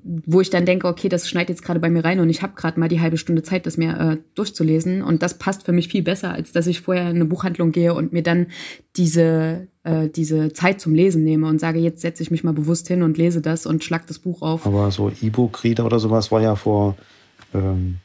wo 0.05 0.41
ich 0.41 0.51
dann 0.51 0.67
denke, 0.67 0.89
okay, 0.89 1.09
das 1.09 1.29
schneidet 1.29 1.51
jetzt 1.51 1.63
gerade 1.63 1.79
bei 1.79 1.89
mir 1.89 2.05
rein 2.05 2.19
und 2.19 2.29
ich 2.29 2.43
habe 2.43 2.55
gerade 2.57 2.79
mal 2.81 2.89
die 2.89 3.01
halbe 3.01 3.19
Stunde 3.19 3.43
Zeit, 3.43 3.67
das 3.67 3.77
mir 3.77 3.99
äh, 3.99 4.17
durchzulesen. 4.35 5.03
Und 5.03 5.23
das 5.23 5.39
passt 5.39 5.65
für 5.65 5.73
mich 5.73 5.89
viel 5.89 6.03
besser, 6.03 6.33
als 6.33 6.51
dass 6.51 6.67
ich 6.67 6.81
vorher 6.81 7.09
in 7.09 7.17
eine 7.17 7.25
Buchhandlung 7.25 7.71
gehe 7.71 7.95
und 7.95 8.13
mir 8.13 8.23
dann 8.23 8.49
diese, 8.97 9.69
äh, 9.85 10.09
diese 10.09 10.53
Zeit 10.53 10.81
zum 10.81 10.95
Lesen 10.95 11.23
nehme 11.23 11.47
und 11.47 11.61
sage, 11.61 11.79
jetzt 11.79 12.01
setze 12.01 12.23
ich 12.23 12.33
mich 12.33 12.43
mal 12.43 12.53
bewusst 12.53 12.89
hin 12.89 13.03
und 13.03 13.17
lese 13.17 13.41
das 13.41 13.65
und 13.65 13.85
schlag 13.85 14.07
das 14.09 14.19
Buch 14.19 14.43
auf. 14.43 14.67
Aber 14.67 14.91
so 14.91 15.13
E-Book-Reader 15.21 15.87
oder 15.87 16.01
sowas 16.01 16.33
war 16.33 16.43
ja 16.43 16.57
vor 16.57 16.97
ähm, 17.55 17.99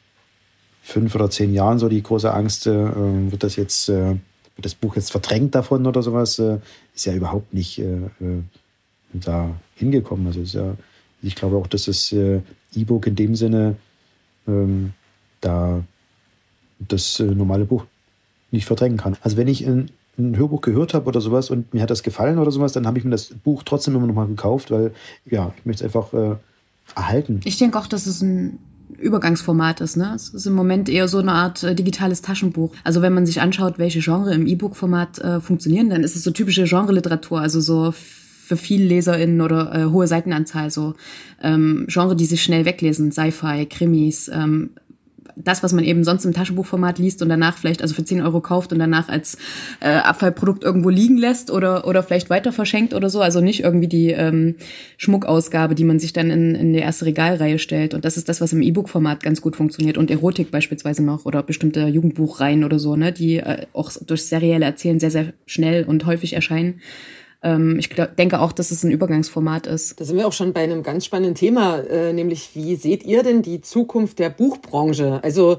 fünf 0.82 1.14
oder 1.16 1.30
zehn 1.30 1.52
Jahren 1.52 1.78
so 1.78 1.88
die 1.88 2.02
große 2.02 2.32
Angst, 2.32 2.66
äh, 2.68 3.30
wird 3.30 3.42
das 3.42 3.56
jetzt 3.56 3.88
äh, 3.88 4.14
wird 4.58 4.66
das 4.66 4.74
Buch 4.74 4.96
jetzt 4.96 5.12
verdrängt 5.12 5.54
davon 5.54 5.86
oder 5.86 6.02
sowas, 6.02 6.38
äh, 6.40 6.58
ist 6.94 7.06
ja 7.06 7.14
überhaupt 7.14 7.54
nicht 7.54 7.78
äh, 7.78 7.84
äh 8.20 8.42
da 9.14 9.54
hingekommen. 9.76 10.26
Also 10.26 10.42
ja, 10.42 10.74
ich 11.22 11.34
glaube 11.34 11.56
auch, 11.56 11.66
dass 11.66 11.86
das 11.86 12.12
äh, 12.12 12.42
E-Book 12.74 13.06
in 13.06 13.16
dem 13.16 13.34
Sinne 13.34 13.76
ähm, 14.46 14.92
da 15.40 15.82
das 16.78 17.18
äh, 17.18 17.24
normale 17.24 17.64
Buch 17.64 17.86
nicht 18.50 18.66
verdrängen 18.66 18.98
kann. 18.98 19.16
Also 19.22 19.38
wenn 19.38 19.48
ich 19.48 19.66
ein, 19.66 19.90
ein 20.18 20.36
Hörbuch 20.36 20.60
gehört 20.60 20.92
habe 20.92 21.06
oder 21.06 21.22
sowas 21.22 21.48
und 21.48 21.72
mir 21.72 21.80
hat 21.80 21.88
das 21.88 22.02
gefallen 22.02 22.38
oder 22.38 22.50
sowas, 22.50 22.72
dann 22.72 22.86
habe 22.86 22.98
ich 22.98 23.04
mir 23.04 23.12
das 23.12 23.30
Buch 23.42 23.62
trotzdem 23.62 23.96
immer 23.96 24.06
noch 24.06 24.14
mal 24.14 24.26
gekauft, 24.26 24.70
weil 24.70 24.92
ja, 25.24 25.54
ich 25.56 25.64
möchte 25.64 25.86
es 25.86 25.96
einfach 25.96 26.36
erhalten. 26.94 27.40
Ich 27.44 27.56
denke 27.56 27.78
auch, 27.78 27.86
dass 27.86 28.04
es 28.04 28.20
ein 28.20 28.58
Übergangsformat 28.96 29.80
ist. 29.80 29.96
Ne? 29.96 30.12
Es 30.14 30.30
ist 30.30 30.46
im 30.46 30.54
Moment 30.54 30.88
eher 30.88 31.08
so 31.08 31.18
eine 31.18 31.32
Art 31.32 31.62
äh, 31.62 31.74
digitales 31.74 32.22
Taschenbuch. 32.22 32.72
Also 32.84 33.02
wenn 33.02 33.14
man 33.14 33.26
sich 33.26 33.40
anschaut, 33.40 33.78
welche 33.78 34.00
Genre 34.00 34.34
im 34.34 34.46
E-Book-Format 34.46 35.18
äh, 35.18 35.40
funktionieren, 35.40 35.90
dann 35.90 36.02
ist 36.02 36.16
es 36.16 36.24
so 36.24 36.30
typische 36.30 36.64
Genre-Literatur, 36.64 37.40
also 37.40 37.60
so 37.60 37.92
für 37.92 38.56
viele 38.56 38.86
LeserInnen 38.86 39.40
oder 39.40 39.74
äh, 39.74 39.84
hohe 39.90 40.06
Seitenanzahl, 40.06 40.70
so 40.70 40.94
ähm, 41.42 41.86
Genre, 41.88 42.16
die 42.16 42.24
sich 42.24 42.42
schnell 42.42 42.64
weglesen, 42.64 43.12
Sci-Fi, 43.12 43.66
Krimis, 43.66 44.30
ähm, 44.32 44.70
das, 45.44 45.62
was 45.62 45.72
man 45.72 45.84
eben 45.84 46.04
sonst 46.04 46.24
im 46.24 46.32
Taschenbuchformat 46.32 46.98
liest 46.98 47.22
und 47.22 47.28
danach 47.28 47.56
vielleicht 47.56 47.82
also 47.82 47.94
für 47.94 48.04
10 48.04 48.22
Euro 48.22 48.40
kauft 48.40 48.72
und 48.72 48.78
danach 48.78 49.08
als 49.08 49.38
äh, 49.80 49.88
Abfallprodukt 49.88 50.64
irgendwo 50.64 50.90
liegen 50.90 51.16
lässt 51.16 51.50
oder, 51.50 51.86
oder 51.86 52.02
vielleicht 52.02 52.30
weiter 52.30 52.52
verschenkt 52.52 52.94
oder 52.94 53.10
so. 53.10 53.20
Also 53.20 53.40
nicht 53.40 53.62
irgendwie 53.62 53.88
die 53.88 54.10
ähm, 54.10 54.56
Schmuckausgabe, 54.96 55.74
die 55.74 55.84
man 55.84 55.98
sich 55.98 56.12
dann 56.12 56.30
in, 56.30 56.54
in 56.54 56.72
die 56.72 56.80
erste 56.80 57.06
Regalreihe 57.06 57.58
stellt. 57.58 57.94
Und 57.94 58.04
das 58.04 58.16
ist 58.16 58.28
das, 58.28 58.40
was 58.40 58.52
im 58.52 58.62
E-Book-Format 58.62 59.22
ganz 59.22 59.40
gut 59.40 59.56
funktioniert 59.56 59.98
und 59.98 60.10
Erotik 60.10 60.50
beispielsweise 60.50 61.04
noch 61.04 61.24
oder 61.24 61.42
bestimmte 61.42 61.86
Jugendbuchreihen 61.86 62.64
oder 62.64 62.78
so, 62.78 62.96
ne, 62.96 63.12
die 63.12 63.36
äh, 63.36 63.66
auch 63.72 63.90
durch 64.06 64.26
serielle 64.26 64.64
Erzählen 64.64 65.00
sehr, 65.00 65.10
sehr 65.10 65.32
schnell 65.46 65.84
und 65.84 66.06
häufig 66.06 66.34
erscheinen 66.34 66.80
ich 67.40 67.88
denke 68.18 68.40
auch, 68.40 68.50
dass 68.50 68.72
es 68.72 68.82
ein 68.82 68.90
Übergangsformat 68.90 69.68
ist. 69.68 70.00
Da 70.00 70.04
sind 70.04 70.16
wir 70.16 70.26
auch 70.26 70.32
schon 70.32 70.52
bei 70.52 70.64
einem 70.64 70.82
ganz 70.82 71.04
spannenden 71.04 71.36
Thema, 71.36 71.78
äh, 71.78 72.12
nämlich 72.12 72.50
wie 72.54 72.74
seht 72.74 73.04
ihr 73.04 73.22
denn 73.22 73.42
die 73.42 73.60
Zukunft 73.60 74.18
der 74.18 74.28
Buchbranche? 74.28 75.20
Also 75.22 75.58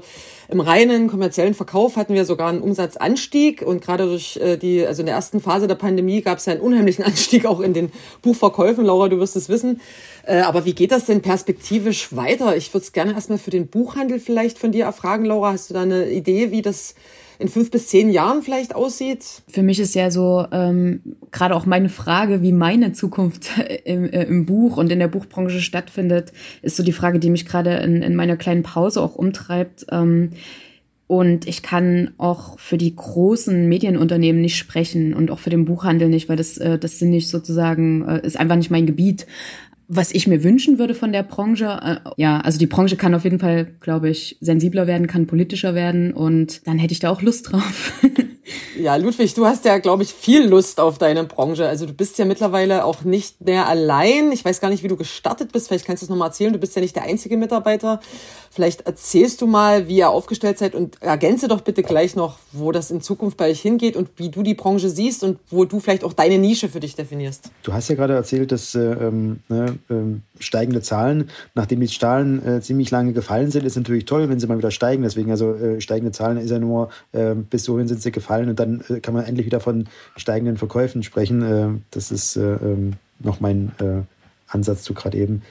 im 0.50 0.60
reinen 0.60 1.08
kommerziellen 1.08 1.54
Verkauf 1.54 1.96
hatten 1.96 2.12
wir 2.12 2.26
sogar 2.26 2.50
einen 2.50 2.60
Umsatzanstieg 2.60 3.62
und 3.62 3.82
gerade 3.82 4.04
durch 4.04 4.36
äh, 4.36 4.58
die, 4.58 4.86
also 4.86 5.00
in 5.00 5.06
der 5.06 5.14
ersten 5.14 5.40
Phase 5.40 5.68
der 5.68 5.74
Pandemie 5.74 6.20
gab 6.20 6.36
es 6.36 6.44
ja 6.44 6.52
einen 6.52 6.60
unheimlichen 6.60 7.02
Anstieg 7.06 7.46
auch 7.46 7.60
in 7.60 7.72
den 7.72 7.90
Buchverkäufen. 8.20 8.84
Laura, 8.84 9.08
du 9.08 9.18
wirst 9.18 9.36
es 9.36 9.48
wissen. 9.48 9.80
Äh, 10.26 10.40
aber 10.40 10.66
wie 10.66 10.74
geht 10.74 10.92
das 10.92 11.06
denn 11.06 11.22
perspektivisch 11.22 12.14
weiter? 12.14 12.56
Ich 12.58 12.74
würde 12.74 12.84
es 12.84 12.92
gerne 12.92 13.14
erstmal 13.14 13.38
für 13.38 13.50
den 13.50 13.68
Buchhandel 13.68 14.20
vielleicht 14.20 14.58
von 14.58 14.70
dir 14.70 14.84
erfragen, 14.84 15.24
Laura. 15.24 15.52
Hast 15.52 15.70
du 15.70 15.74
da 15.74 15.80
eine 15.80 16.10
Idee, 16.10 16.50
wie 16.50 16.60
das 16.60 16.94
in 17.40 17.48
fünf 17.48 17.70
bis 17.70 17.88
zehn 17.88 18.10
Jahren 18.10 18.42
vielleicht 18.42 18.74
aussieht? 18.74 19.42
Für 19.48 19.62
mich 19.62 19.80
ist 19.80 19.94
ja 19.94 20.10
so 20.10 20.46
ähm, 20.52 21.00
gerade 21.30 21.56
auch 21.56 21.66
meine 21.66 21.88
Frage, 21.88 22.42
wie 22.42 22.52
meine 22.52 22.92
Zukunft 22.92 23.50
im, 23.84 24.04
äh, 24.04 24.24
im 24.24 24.46
Buch 24.46 24.76
und 24.76 24.92
in 24.92 24.98
der 24.98 25.08
Buchbranche 25.08 25.60
stattfindet, 25.60 26.32
ist 26.62 26.76
so 26.76 26.82
die 26.82 26.92
Frage, 26.92 27.18
die 27.18 27.30
mich 27.30 27.46
gerade 27.46 27.76
in, 27.78 28.02
in 28.02 28.14
meiner 28.14 28.36
kleinen 28.36 28.62
Pause 28.62 29.00
auch 29.00 29.14
umtreibt. 29.16 29.86
Ähm, 29.90 30.30
und 31.06 31.48
ich 31.48 31.62
kann 31.64 32.12
auch 32.18 32.56
für 32.60 32.78
die 32.78 32.94
großen 32.94 33.68
Medienunternehmen 33.68 34.40
nicht 34.40 34.56
sprechen 34.56 35.12
und 35.12 35.32
auch 35.32 35.40
für 35.40 35.50
den 35.50 35.64
Buchhandel 35.64 36.08
nicht, 36.08 36.28
weil 36.28 36.36
das, 36.36 36.56
äh, 36.56 36.78
das 36.78 37.00
sind 37.00 37.10
nicht 37.10 37.28
sozusagen, 37.28 38.06
äh, 38.06 38.24
ist 38.24 38.38
einfach 38.38 38.54
nicht 38.54 38.70
mein 38.70 38.86
Gebiet 38.86 39.26
was 39.92 40.12
ich 40.12 40.28
mir 40.28 40.44
wünschen 40.44 40.78
würde 40.78 40.94
von 40.94 41.12
der 41.12 41.24
Branche, 41.24 41.80
äh, 41.82 41.96
ja, 42.16 42.40
also 42.40 42.60
die 42.60 42.68
Branche 42.68 42.96
kann 42.96 43.12
auf 43.12 43.24
jeden 43.24 43.40
Fall, 43.40 43.66
glaube 43.80 44.08
ich, 44.08 44.36
sensibler 44.40 44.86
werden, 44.86 45.08
kann 45.08 45.26
politischer 45.26 45.74
werden 45.74 46.12
und 46.12 46.64
dann 46.68 46.78
hätte 46.78 46.92
ich 46.92 47.00
da 47.00 47.10
auch 47.10 47.22
Lust 47.22 47.50
drauf. 47.50 47.92
Ja, 48.78 48.96
Ludwig, 48.96 49.34
du 49.34 49.46
hast 49.46 49.64
ja, 49.64 49.78
glaube 49.78 50.02
ich, 50.02 50.12
viel 50.12 50.46
Lust 50.46 50.80
auf 50.80 50.98
deine 50.98 51.24
Branche. 51.24 51.66
Also 51.68 51.86
du 51.86 51.92
bist 51.92 52.18
ja 52.18 52.24
mittlerweile 52.24 52.84
auch 52.84 53.02
nicht 53.02 53.40
mehr 53.40 53.66
allein. 53.66 54.32
Ich 54.32 54.44
weiß 54.44 54.60
gar 54.60 54.70
nicht, 54.70 54.82
wie 54.82 54.88
du 54.88 54.96
gestartet 54.96 55.52
bist. 55.52 55.68
Vielleicht 55.68 55.86
kannst 55.86 56.02
du 56.02 56.06
es 56.06 56.10
nochmal 56.10 56.28
erzählen. 56.28 56.52
Du 56.52 56.58
bist 56.58 56.74
ja 56.76 56.82
nicht 56.82 56.96
der 56.96 57.04
einzige 57.04 57.36
Mitarbeiter. 57.36 58.00
Vielleicht 58.52 58.82
erzählst 58.82 59.40
du 59.42 59.46
mal, 59.46 59.86
wie 59.86 59.98
ihr 59.98 60.10
aufgestellt 60.10 60.58
seid 60.58 60.74
und 60.74 61.00
ergänze 61.00 61.46
doch 61.46 61.60
bitte 61.60 61.84
gleich 61.84 62.16
noch, 62.16 62.38
wo 62.50 62.72
das 62.72 62.90
in 62.90 63.00
Zukunft 63.00 63.36
bei 63.36 63.50
euch 63.50 63.60
hingeht 63.60 63.94
und 63.96 64.08
wie 64.16 64.28
du 64.28 64.42
die 64.42 64.54
Branche 64.54 64.90
siehst 64.90 65.22
und 65.22 65.38
wo 65.50 65.64
du 65.64 65.78
vielleicht 65.78 66.02
auch 66.02 66.12
deine 66.12 66.38
Nische 66.38 66.68
für 66.68 66.80
dich 66.80 66.96
definierst. 66.96 67.50
Du 67.62 67.72
hast 67.72 67.88
ja 67.88 67.94
gerade 67.94 68.14
erzählt, 68.14 68.50
dass 68.50 68.74
äh, 68.74 68.90
äh, 68.90 69.72
steigende 70.40 70.82
Zahlen, 70.82 71.30
nachdem 71.54 71.80
die 71.80 71.86
Zahlen 71.86 72.44
äh, 72.44 72.60
ziemlich 72.60 72.90
lange 72.90 73.12
gefallen 73.12 73.50
sind, 73.52 73.64
ist 73.64 73.76
natürlich 73.76 74.04
toll, 74.04 74.28
wenn 74.28 74.40
sie 74.40 74.48
mal 74.48 74.58
wieder 74.58 74.72
steigen. 74.72 75.04
Deswegen 75.04 75.30
also 75.30 75.54
äh, 75.54 75.80
steigende 75.80 76.12
Zahlen 76.12 76.38
ist 76.38 76.50
ja 76.50 76.58
nur, 76.58 76.88
äh, 77.12 77.34
bis 77.34 77.68
wohin 77.68 77.86
sind 77.86 78.02
sie 78.02 78.10
gefallen 78.10 78.39
und 78.48 78.58
dann 78.58 78.82
äh, 78.88 79.00
kann 79.00 79.14
man 79.14 79.24
endlich 79.24 79.46
wieder 79.46 79.60
von 79.60 79.86
steigenden 80.16 80.56
Verkäufen 80.56 81.02
sprechen. 81.02 81.42
Äh, 81.42 81.68
das 81.90 82.10
ist 82.10 82.36
äh, 82.36 82.54
ähm, 82.54 82.94
noch 83.18 83.40
mein 83.40 83.72
Ansatz 84.48 84.82
zu 84.82 84.94
gerade 84.94 85.18
eben. 85.18 85.42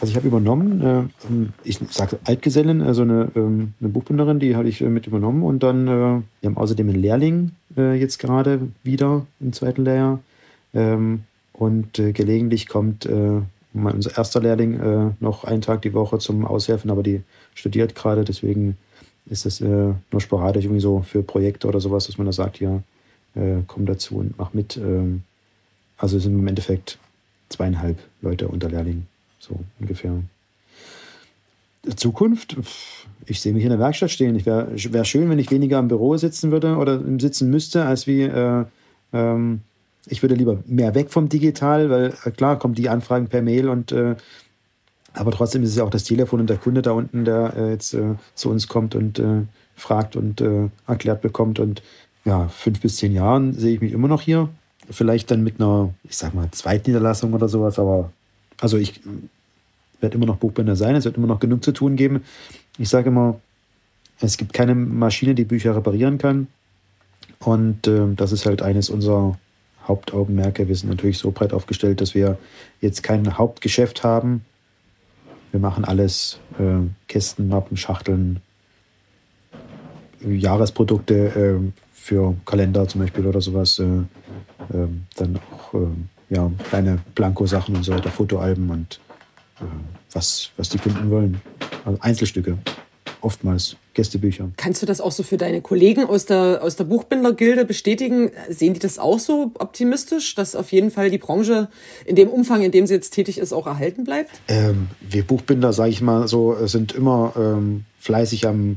Also 0.00 0.12
ich 0.12 0.16
habe 0.16 0.28
übernommen, 0.28 1.10
ich 1.64 1.80
sage 1.90 2.18
Altgesellen, 2.24 2.82
also 2.82 3.02
eine, 3.02 3.32
ähm, 3.34 3.72
eine 3.80 3.88
Buchbinderin, 3.88 4.38
die 4.38 4.54
habe 4.54 4.68
ich 4.68 4.80
mit 4.80 5.08
übernommen 5.08 5.42
und 5.42 5.64
dann, 5.64 5.86
wir 5.86 6.22
haben 6.44 6.56
außerdem 6.56 6.88
einen 6.88 7.00
Lehrling 7.00 7.50
jetzt 7.74 8.18
gerade 8.18 8.60
wieder 8.84 9.26
im 9.40 9.52
zweiten 9.52 9.84
Lehrjahr 9.84 10.20
ähm, 10.72 11.24
und 11.52 11.94
gelegentlich 11.94 12.68
kommt 12.68 13.08
unser 13.72 14.16
erster 14.16 14.40
Lehrling 14.40 15.14
noch 15.18 15.42
einen 15.42 15.62
Tag 15.62 15.82
die 15.82 15.94
Woche 15.94 16.18
zum 16.18 16.44
Aushelfen, 16.44 16.90
aber 16.92 17.02
die 17.02 17.22
studiert 17.54 17.96
gerade, 17.96 18.24
deswegen 18.24 18.76
ist 19.28 19.46
das 19.46 19.60
äh, 19.60 19.66
nur 19.66 20.20
sporadisch 20.20 20.64
irgendwie 20.64 20.80
so 20.80 21.02
für 21.02 21.22
Projekte 21.22 21.66
oder 21.66 21.80
sowas, 21.80 22.06
dass 22.06 22.18
man 22.18 22.26
da 22.26 22.32
sagt, 22.32 22.60
ja, 22.60 22.82
äh, 23.34 23.62
komm 23.66 23.86
dazu 23.86 24.16
und 24.16 24.38
mach 24.38 24.54
mit. 24.54 24.76
Ähm, 24.76 25.22
also 25.98 26.18
sind 26.18 26.38
im 26.38 26.46
Endeffekt 26.46 26.98
zweieinhalb 27.48 27.98
Leute 28.20 28.48
unter 28.48 28.68
Lehrlingen, 28.68 29.06
so 29.38 29.58
ungefähr. 29.80 30.12
Zukunft, 31.94 32.56
ich 33.26 33.40
sehe 33.40 33.52
mich 33.52 33.62
in 33.62 33.70
der 33.70 33.78
Werkstatt 33.78 34.10
stehen. 34.10 34.34
Ich 34.34 34.44
wäre 34.44 34.72
wär 34.74 35.04
schön, 35.04 35.30
wenn 35.30 35.38
ich 35.38 35.50
weniger 35.50 35.78
im 35.78 35.88
Büro 35.88 36.16
sitzen 36.16 36.50
würde 36.50 36.76
oder 36.76 37.00
sitzen 37.18 37.48
müsste, 37.48 37.84
als 37.84 38.06
wie 38.06 38.22
äh, 38.22 38.64
ähm, 39.12 39.60
ich 40.08 40.22
würde 40.22 40.34
lieber 40.34 40.58
mehr 40.66 40.94
weg 40.94 41.10
vom 41.10 41.28
Digital, 41.28 41.90
weil 41.90 42.14
äh, 42.24 42.30
klar 42.30 42.58
kommen 42.58 42.74
die 42.74 42.88
Anfragen 42.88 43.28
per 43.28 43.42
Mail 43.42 43.68
und 43.68 43.92
äh, 43.92 44.16
aber 45.16 45.30
trotzdem 45.30 45.62
ist 45.62 45.70
es 45.70 45.76
ja 45.76 45.84
auch 45.84 45.90
das 45.90 46.04
Telefon 46.04 46.40
und 46.40 46.50
der 46.50 46.58
Kunde 46.58 46.82
da 46.82 46.92
unten, 46.92 47.24
der 47.24 47.54
äh, 47.56 47.70
jetzt 47.70 47.94
äh, 47.94 48.14
zu 48.34 48.50
uns 48.50 48.68
kommt 48.68 48.94
und 48.94 49.18
äh, 49.18 49.42
fragt 49.74 50.14
und 50.14 50.40
äh, 50.40 50.68
erklärt 50.86 51.22
bekommt. 51.22 51.58
Und 51.58 51.82
ja, 52.24 52.48
fünf 52.48 52.80
bis 52.80 52.96
zehn 52.96 53.12
Jahren 53.12 53.54
sehe 53.54 53.74
ich 53.74 53.80
mich 53.80 53.92
immer 53.92 54.08
noch 54.08 54.20
hier. 54.20 54.48
Vielleicht 54.90 55.30
dann 55.30 55.42
mit 55.42 55.58
einer, 55.58 55.94
ich 56.04 56.16
sag 56.16 56.34
mal, 56.34 56.50
Zweitniederlassung 56.50 57.32
oder 57.32 57.48
sowas, 57.48 57.78
aber 57.78 58.12
also 58.60 58.76
ich 58.76 59.00
werde 60.00 60.16
immer 60.16 60.26
noch 60.26 60.36
Buchbinder 60.36 60.76
sein, 60.76 60.94
es 60.94 61.06
wird 61.06 61.16
immer 61.16 61.26
noch 61.26 61.40
genug 61.40 61.64
zu 61.64 61.72
tun 61.72 61.96
geben. 61.96 62.22
Ich 62.78 62.90
sage 62.90 63.08
immer, 63.08 63.40
es 64.20 64.36
gibt 64.36 64.52
keine 64.52 64.74
Maschine, 64.74 65.34
die 65.34 65.44
Bücher 65.44 65.74
reparieren 65.74 66.18
kann. 66.18 66.46
Und 67.40 67.86
äh, 67.86 68.14
das 68.14 68.32
ist 68.32 68.44
halt 68.44 68.62
eines 68.62 68.90
unserer 68.90 69.38
Hauptaugenmerke. 69.88 70.68
Wir 70.68 70.76
sind 70.76 70.90
natürlich 70.90 71.18
so 71.18 71.30
breit 71.30 71.52
aufgestellt, 71.52 72.00
dass 72.00 72.14
wir 72.14 72.38
jetzt 72.80 73.02
kein 73.02 73.38
Hauptgeschäft 73.38 74.04
haben. 74.04 74.44
Wir 75.56 75.60
machen 75.62 75.86
alles, 75.86 76.38
äh, 76.58 76.86
Kästen, 77.08 77.48
Mappen, 77.48 77.78
Schachteln, 77.78 78.40
Jahresprodukte 80.20 81.14
äh, 81.14 81.72
für 81.94 82.36
Kalender 82.44 82.86
zum 82.86 83.00
Beispiel 83.00 83.26
oder 83.26 83.40
sowas. 83.40 83.78
Äh, 83.78 83.84
ähm, 84.74 85.06
dann 85.16 85.40
auch 85.50 85.72
äh, 85.72 85.86
ja, 86.28 86.50
kleine 86.68 86.98
Blanko-Sachen 87.14 87.74
und 87.74 87.84
so 87.84 87.94
weiter, 87.94 88.10
Fotoalben 88.10 88.68
und 88.68 89.00
äh, 89.60 89.64
was, 90.12 90.50
was 90.58 90.68
die 90.68 90.76
Kunden 90.76 91.10
wollen. 91.10 91.40
Also 91.86 91.98
Einzelstücke, 92.02 92.58
oftmals 93.22 93.78
Gästebücher. 93.96 94.50
Kannst 94.56 94.82
du 94.82 94.86
das 94.86 95.00
auch 95.00 95.10
so 95.10 95.22
für 95.22 95.38
deine 95.38 95.62
Kollegen 95.62 96.04
aus 96.04 96.26
der, 96.26 96.60
aus 96.62 96.76
der 96.76 96.84
Buchbindergilde 96.84 97.64
bestätigen? 97.64 98.30
Sehen 98.48 98.74
die 98.74 98.78
das 98.78 98.98
auch 98.98 99.18
so 99.18 99.52
optimistisch, 99.58 100.34
dass 100.34 100.54
auf 100.54 100.70
jeden 100.70 100.90
Fall 100.90 101.10
die 101.10 101.18
Branche 101.18 101.68
in 102.04 102.14
dem 102.14 102.28
Umfang, 102.28 102.62
in 102.62 102.70
dem 102.70 102.86
sie 102.86 102.94
jetzt 102.94 103.10
tätig 103.10 103.38
ist, 103.38 103.52
auch 103.52 103.66
erhalten 103.66 104.04
bleibt? 104.04 104.30
Ähm, 104.48 104.88
wir 105.00 105.26
Buchbinder, 105.26 105.72
sage 105.72 105.90
ich 105.90 106.02
mal 106.02 106.28
so, 106.28 106.54
sind 106.66 106.92
immer 106.92 107.32
ähm, 107.36 107.84
fleißig 107.98 108.46
am 108.46 108.76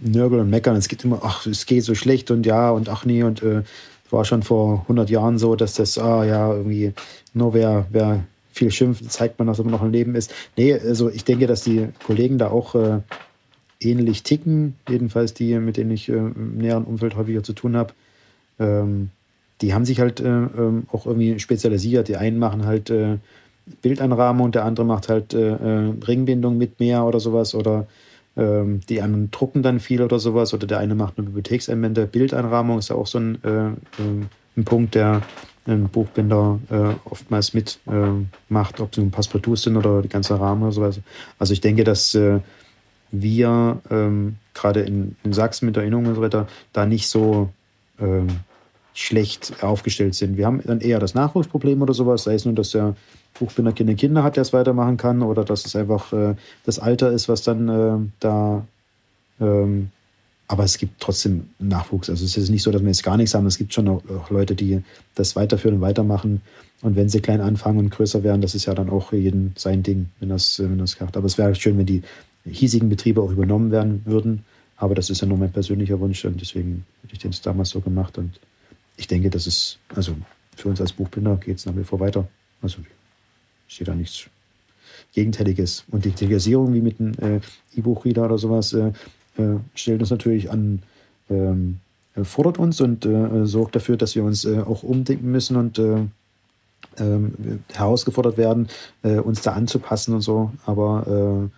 Nörgeln 0.00 0.42
und 0.42 0.50
Meckern. 0.50 0.76
Es 0.76 0.88
geht 0.88 1.02
immer, 1.02 1.20
ach, 1.22 1.46
es 1.46 1.66
geht 1.66 1.82
so 1.82 1.94
schlecht 1.94 2.30
und 2.30 2.44
ja 2.44 2.70
und 2.70 2.88
ach 2.88 3.04
nee 3.04 3.22
und 3.22 3.42
äh, 3.42 3.62
war 4.10 4.24
schon 4.24 4.42
vor 4.42 4.82
100 4.82 5.10
Jahren 5.10 5.38
so, 5.38 5.56
dass 5.56 5.74
das, 5.74 5.98
ah 5.98 6.24
ja, 6.24 6.52
irgendwie 6.52 6.92
nur 7.32 7.54
wer, 7.54 7.86
wer 7.90 8.24
viel 8.52 8.70
schimpft, 8.70 9.10
zeigt 9.10 9.38
man, 9.38 9.48
dass 9.48 9.58
immer 9.58 9.70
noch 9.70 9.82
ein 9.82 9.92
Leben 9.92 10.14
ist. 10.14 10.32
Nee, 10.56 10.74
also 10.74 11.08
ich 11.10 11.24
denke, 11.24 11.46
dass 11.46 11.62
die 11.62 11.88
Kollegen 12.06 12.38
da 12.38 12.50
auch 12.50 12.74
äh, 12.74 13.00
ähnlich 13.80 14.22
ticken, 14.22 14.74
jedenfalls 14.88 15.34
die, 15.34 15.58
mit 15.58 15.76
denen 15.76 15.90
ich 15.90 16.08
äh, 16.08 16.14
im 16.14 16.58
näheren 16.58 16.84
Umfeld 16.84 17.16
häufiger 17.16 17.42
zu 17.42 17.52
tun 17.52 17.76
habe. 17.76 17.92
Ähm, 18.58 19.10
die 19.60 19.74
haben 19.74 19.84
sich 19.84 20.00
halt 20.00 20.20
äh, 20.20 20.28
ähm, 20.28 20.86
auch 20.92 21.06
irgendwie 21.06 21.38
spezialisiert. 21.38 22.08
Die 22.08 22.16
einen 22.16 22.38
machen 22.38 22.66
halt 22.66 22.90
äh, 22.90 23.18
Bildanrahmung, 23.82 24.52
der 24.52 24.64
andere 24.64 24.86
macht 24.86 25.08
halt 25.08 25.34
äh, 25.34 25.54
äh, 25.54 25.92
Ringbindung 26.06 26.58
mit 26.58 26.80
mehr 26.80 27.04
oder 27.04 27.20
sowas 27.20 27.54
oder 27.54 27.86
ähm, 28.36 28.80
die 28.88 29.02
anderen 29.02 29.30
drucken 29.30 29.62
dann 29.62 29.80
viel 29.80 30.02
oder 30.02 30.18
sowas 30.18 30.54
oder 30.54 30.66
der 30.66 30.78
eine 30.78 30.94
macht 30.94 31.18
eine 31.18 31.26
Bibliotheksanwender. 31.26 32.06
Bildanrahmung 32.06 32.78
ist 32.78 32.88
ja 32.88 32.96
auch 32.96 33.06
so 33.06 33.18
ein, 33.18 33.38
äh, 33.44 34.00
ein 34.56 34.64
Punkt, 34.64 34.94
der 34.94 35.22
ein 35.66 35.88
Buchbinder 35.88 36.58
äh, 36.70 36.94
oftmals 37.10 37.52
mit 37.52 37.78
äh, 37.86 38.54
ob 38.80 38.92
es 38.92 38.98
nun 38.98 39.10
Passepartouts 39.10 39.62
sind 39.62 39.76
oder 39.76 40.02
die 40.02 40.08
ganze 40.08 40.38
Rahmen 40.40 40.62
oder 40.62 40.72
sowas. 40.72 41.00
Also 41.38 41.52
ich 41.52 41.60
denke, 41.60 41.84
dass 41.84 42.14
äh, 42.14 42.40
wir 43.10 43.80
ähm, 43.90 44.36
gerade 44.54 44.80
in, 44.80 45.16
in, 45.24 45.32
Sachsen 45.32 45.66
mit 45.66 45.76
Erinnerung 45.76 46.06
und 46.06 46.14
so 46.14 46.20
weiter 46.20 46.46
da 46.72 46.86
nicht 46.86 47.08
so 47.08 47.50
ähm, 48.00 48.28
schlecht 48.94 49.62
aufgestellt 49.62 50.14
sind. 50.14 50.36
Wir 50.36 50.46
haben 50.46 50.60
dann 50.64 50.80
eher 50.80 50.98
das 50.98 51.14
Nachwuchsproblem 51.14 51.80
oder 51.82 51.94
sowas, 51.94 52.24
sei 52.24 52.34
es 52.34 52.44
nun, 52.44 52.56
dass 52.56 52.70
der 52.70 52.96
Buchbinder 53.38 53.72
keine 53.72 53.94
Kinder 53.94 54.24
hat, 54.24 54.36
der 54.36 54.42
es 54.42 54.52
weitermachen 54.52 54.96
kann, 54.96 55.22
oder 55.22 55.44
dass 55.44 55.64
es 55.64 55.76
einfach 55.76 56.12
äh, 56.12 56.34
das 56.64 56.78
Alter 56.78 57.12
ist, 57.12 57.28
was 57.28 57.42
dann 57.42 57.68
äh, 57.68 58.10
da 58.20 58.66
ähm, 59.40 59.90
aber 60.50 60.64
es 60.64 60.78
gibt 60.78 61.00
trotzdem 61.00 61.50
Nachwuchs. 61.58 62.08
Also 62.08 62.24
es 62.24 62.36
ist 62.36 62.48
nicht 62.48 62.62
so, 62.62 62.72
dass 62.72 62.80
wir 62.80 62.88
jetzt 62.88 63.02
gar 63.02 63.18
nichts 63.18 63.34
haben. 63.34 63.46
Es 63.46 63.58
gibt 63.58 63.74
schon 63.74 63.86
auch 63.86 64.30
Leute, 64.30 64.54
die 64.54 64.82
das 65.14 65.36
weiterführen 65.36 65.76
und 65.76 65.80
weitermachen. 65.82 66.40
Und 66.80 66.96
wenn 66.96 67.10
sie 67.10 67.20
klein 67.20 67.42
anfangen 67.42 67.78
und 67.78 67.90
größer 67.90 68.22
werden, 68.22 68.40
das 68.40 68.54
ist 68.54 68.64
ja 68.64 68.74
dann 68.74 68.88
auch 68.88 69.12
jeden 69.12 69.52
sein 69.58 69.82
Ding, 69.82 70.08
wenn 70.20 70.30
das, 70.30 70.58
wenn 70.58 70.78
das 70.78 70.96
klappt. 70.96 71.18
Aber 71.18 71.26
es 71.26 71.36
wäre 71.36 71.54
schön, 71.54 71.76
wenn 71.76 71.84
die 71.84 72.02
hiesigen 72.50 72.88
Betriebe 72.88 73.22
auch 73.22 73.30
übernommen 73.30 73.70
werden 73.70 74.02
würden. 74.04 74.44
Aber 74.76 74.94
das 74.94 75.10
ist 75.10 75.20
ja 75.20 75.26
nur 75.26 75.38
mein 75.38 75.52
persönlicher 75.52 75.98
Wunsch 76.00 76.24
und 76.24 76.40
deswegen 76.40 76.84
hätte 77.02 77.14
ich 77.14 77.18
den 77.18 77.32
damals 77.42 77.70
so 77.70 77.80
gemacht. 77.80 78.16
Und 78.16 78.38
ich 78.96 79.06
denke, 79.06 79.30
das 79.30 79.46
ist, 79.46 79.78
also 79.94 80.16
für 80.56 80.68
uns 80.68 80.80
als 80.80 80.92
Buchbinder 80.92 81.36
geht 81.36 81.58
es 81.58 81.66
nach 81.66 81.76
wie 81.76 81.84
vor 81.84 82.00
weiter. 82.00 82.28
Also 82.62 82.78
sehe 83.68 83.86
da 83.86 83.94
nichts 83.94 84.28
Gegenteiliges. 85.14 85.84
Und 85.90 86.04
die 86.04 86.10
Digitalisierung 86.10 86.74
wie 86.74 86.80
mit 86.80 87.00
einem 87.00 87.14
äh, 87.14 87.40
E-Buch-Reader 87.76 88.26
oder 88.26 88.38
sowas, 88.38 88.72
äh, 88.72 88.92
äh, 89.38 89.56
stellt 89.74 90.00
uns 90.00 90.10
natürlich 90.10 90.50
an, 90.50 90.82
ähm, 91.30 91.78
fordert 92.22 92.58
uns 92.58 92.80
und 92.80 93.06
äh, 93.06 93.46
sorgt 93.46 93.76
dafür, 93.76 93.96
dass 93.96 94.16
wir 94.16 94.24
uns 94.24 94.44
äh, 94.44 94.58
auch 94.58 94.82
umdenken 94.82 95.30
müssen 95.30 95.56
und 95.56 95.78
ähm, 95.78 96.12
herausgefordert 97.72 98.36
werden, 98.38 98.66
uns 99.02 99.42
da 99.42 99.52
anzupassen 99.52 100.14
und 100.14 100.20
so. 100.20 100.50
Aber 100.66 101.48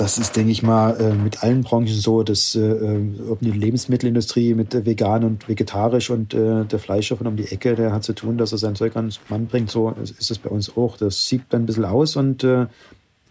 das 0.00 0.18
ist, 0.18 0.34
denke 0.36 0.50
ich 0.50 0.62
mal, 0.62 1.14
mit 1.14 1.42
allen 1.42 1.62
Branchen 1.62 1.86
so, 1.88 2.22
dass 2.22 2.56
ob 2.56 3.40
die 3.40 3.50
Lebensmittelindustrie 3.50 4.54
mit 4.54 4.86
vegan 4.86 5.24
und 5.24 5.48
vegetarisch 5.48 6.10
und 6.10 6.32
der 6.32 6.78
Fleischer 6.78 7.16
von 7.16 7.26
um 7.26 7.36
die 7.36 7.50
Ecke, 7.52 7.74
der 7.74 7.92
hat 7.92 8.04
zu 8.04 8.14
tun, 8.14 8.38
dass 8.38 8.52
er 8.52 8.58
sein 8.58 8.74
Zeug 8.74 8.96
ans 8.96 9.20
Mann 9.28 9.46
bringt. 9.46 9.70
So 9.70 9.90
ist 9.90 10.30
es 10.30 10.38
bei 10.38 10.48
uns 10.48 10.76
auch. 10.76 10.96
Das 10.96 11.28
sieht 11.28 11.42
dann 11.50 11.62
ein 11.62 11.66
bisschen 11.66 11.84
aus 11.84 12.16
und 12.16 12.44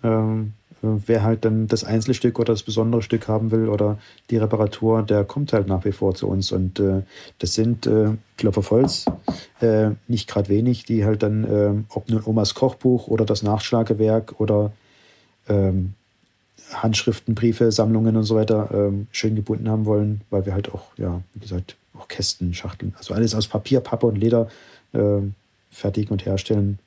ähm, 0.03 0.53
wer 0.81 1.23
halt 1.23 1.45
dann 1.45 1.67
das 1.67 1.83
Einzelstück 1.83 2.39
oder 2.39 2.53
das 2.53 2.63
besondere 2.63 3.01
Stück 3.01 3.27
haben 3.27 3.51
will 3.51 3.69
oder 3.69 3.99
die 4.29 4.37
Reparatur, 4.37 5.03
der 5.03 5.23
kommt 5.25 5.53
halt 5.53 5.67
nach 5.67 5.85
wie 5.85 5.91
vor 5.91 6.15
zu 6.15 6.27
uns. 6.27 6.51
Und 6.51 6.79
äh, 6.79 7.01
das 7.39 7.53
sind 7.53 7.85
äh, 7.85 8.11
Klopfer 8.37 8.87
äh, 9.59 9.91
nicht 10.07 10.29
gerade 10.29 10.49
wenig, 10.49 10.85
die 10.85 11.05
halt 11.05 11.23
dann, 11.23 11.43
äh, 11.43 11.73
ob 11.89 12.09
nun 12.09 12.23
Omas 12.25 12.53
Kochbuch 12.53 13.07
oder 13.07 13.25
das 13.25 13.43
Nachschlagewerk 13.43 14.39
oder 14.39 14.71
ähm, 15.47 15.93
Handschriften, 16.73 17.35
Briefe, 17.35 17.71
Sammlungen 17.71 18.15
und 18.15 18.23
so 18.23 18.35
weiter 18.35 18.69
ähm, 18.73 19.07
schön 19.11 19.35
gebunden 19.35 19.69
haben 19.69 19.85
wollen, 19.85 20.21
weil 20.29 20.45
wir 20.45 20.53
halt 20.53 20.73
auch, 20.73 20.91
ja, 20.97 21.21
wie 21.33 21.39
gesagt, 21.39 21.75
auch 21.97 22.07
Kästen, 22.07 22.53
Schachteln, 22.53 22.93
also 22.97 23.13
alles 23.13 23.35
aus 23.35 23.47
Papier, 23.47 23.79
Pappe 23.79 24.05
und 24.07 24.17
Leder 24.17 24.47
äh, 24.93 25.21
fertigen 25.71 26.11
und 26.11 26.25
herstellen. 26.25 26.79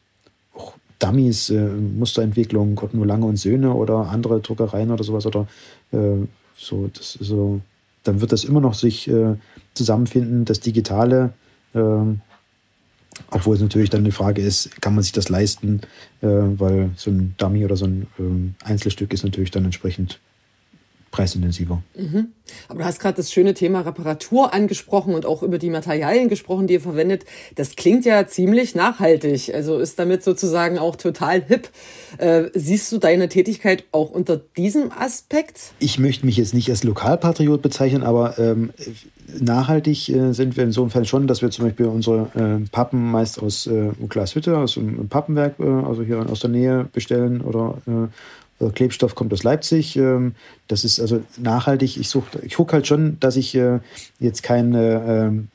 Auch 0.54 0.74
Dummies, 0.98 1.50
äh, 1.50 1.60
Musterentwicklung, 1.60 2.74
Gott 2.76 2.94
nur 2.94 3.06
Lange 3.06 3.26
und 3.26 3.36
Söhne 3.36 3.74
oder 3.74 4.08
andere 4.10 4.40
Druckereien 4.40 4.90
oder 4.90 5.04
sowas 5.04 5.26
oder 5.26 5.46
äh, 5.92 6.26
so, 6.56 6.88
das 6.92 7.12
so, 7.12 7.60
dann 8.04 8.20
wird 8.20 8.32
das 8.32 8.44
immer 8.44 8.60
noch 8.60 8.74
sich 8.74 9.08
äh, 9.08 9.34
zusammenfinden, 9.74 10.44
das 10.44 10.60
Digitale, 10.60 11.32
ähm, 11.74 12.20
obwohl 13.32 13.56
es 13.56 13.62
natürlich 13.62 13.90
dann 13.90 14.04
die 14.04 14.12
Frage 14.12 14.42
ist, 14.42 14.80
kann 14.80 14.94
man 14.94 15.02
sich 15.02 15.12
das 15.12 15.28
leisten, 15.28 15.80
äh, 16.20 16.26
weil 16.26 16.90
so 16.96 17.10
ein 17.10 17.34
Dummy 17.38 17.64
oder 17.64 17.76
so 17.76 17.86
ein 17.86 18.06
ähm, 18.18 18.54
Einzelstück 18.62 19.12
ist 19.12 19.24
natürlich 19.24 19.50
dann 19.50 19.64
entsprechend 19.64 20.20
preisintensiver. 21.12 21.82
Mhm. 21.94 22.32
Aber 22.68 22.80
du 22.80 22.84
hast 22.84 22.98
gerade 22.98 23.18
das 23.18 23.30
schöne 23.30 23.54
Thema 23.54 23.82
Reparatur 23.82 24.52
angesprochen 24.52 25.14
und 25.14 25.24
auch 25.26 25.42
über 25.42 25.58
die 25.58 25.70
Materialien 25.70 26.28
gesprochen, 26.28 26.66
die 26.66 26.74
ihr 26.74 26.80
verwendet. 26.80 27.24
Das 27.54 27.76
klingt 27.76 28.04
ja 28.04 28.26
ziemlich 28.26 28.74
nachhaltig, 28.74 29.54
also 29.54 29.78
ist 29.78 29.98
damit 29.98 30.24
sozusagen 30.24 30.78
auch 30.78 30.96
total 30.96 31.42
hip. 31.42 31.68
Äh, 32.18 32.44
siehst 32.54 32.90
du 32.90 32.98
deine 32.98 33.28
Tätigkeit 33.28 33.84
auch 33.92 34.10
unter 34.10 34.40
diesem 34.56 34.90
Aspekt? 34.90 35.72
Ich 35.78 35.98
möchte 35.98 36.26
mich 36.26 36.38
jetzt 36.38 36.54
nicht 36.54 36.68
als 36.70 36.82
Lokalpatriot 36.82 37.62
bezeichnen, 37.62 38.02
aber 38.02 38.38
ähm, 38.38 38.70
nachhaltig 39.40 40.08
äh, 40.08 40.32
sind 40.32 40.56
wir 40.56 40.64
insofern 40.64 41.04
schon, 41.04 41.26
dass 41.26 41.42
wir 41.42 41.50
zum 41.50 41.66
Beispiel 41.66 41.86
unsere 41.86 42.28
äh, 42.34 42.68
Pappen 42.70 43.10
meist 43.10 43.42
aus 43.42 43.66
äh, 43.66 43.90
Glashütte, 44.08 44.56
aus 44.56 44.74
dem 44.74 45.08
Pappenwerk, 45.08 45.60
äh, 45.60 45.64
also 45.64 46.02
hier 46.02 46.26
aus 46.28 46.40
der 46.40 46.50
Nähe 46.50 46.88
bestellen 46.92 47.42
oder 47.42 47.78
äh, 47.86 48.08
Klebstoff 48.70 49.14
kommt 49.14 49.32
aus 49.32 49.42
Leipzig. 49.42 49.96
Ähm, 49.96 50.34
das 50.68 50.84
ist 50.84 51.00
also 51.00 51.22
nachhaltig. 51.38 51.96
Ich, 51.96 52.14
ich 52.42 52.54
gucke 52.54 52.72
halt 52.72 52.86
schon, 52.86 53.18
dass 53.20 53.36
ich 53.36 53.54
äh, 53.54 53.80
jetzt 54.18 54.42
keinen 54.42 54.74
ähm, 54.74 55.48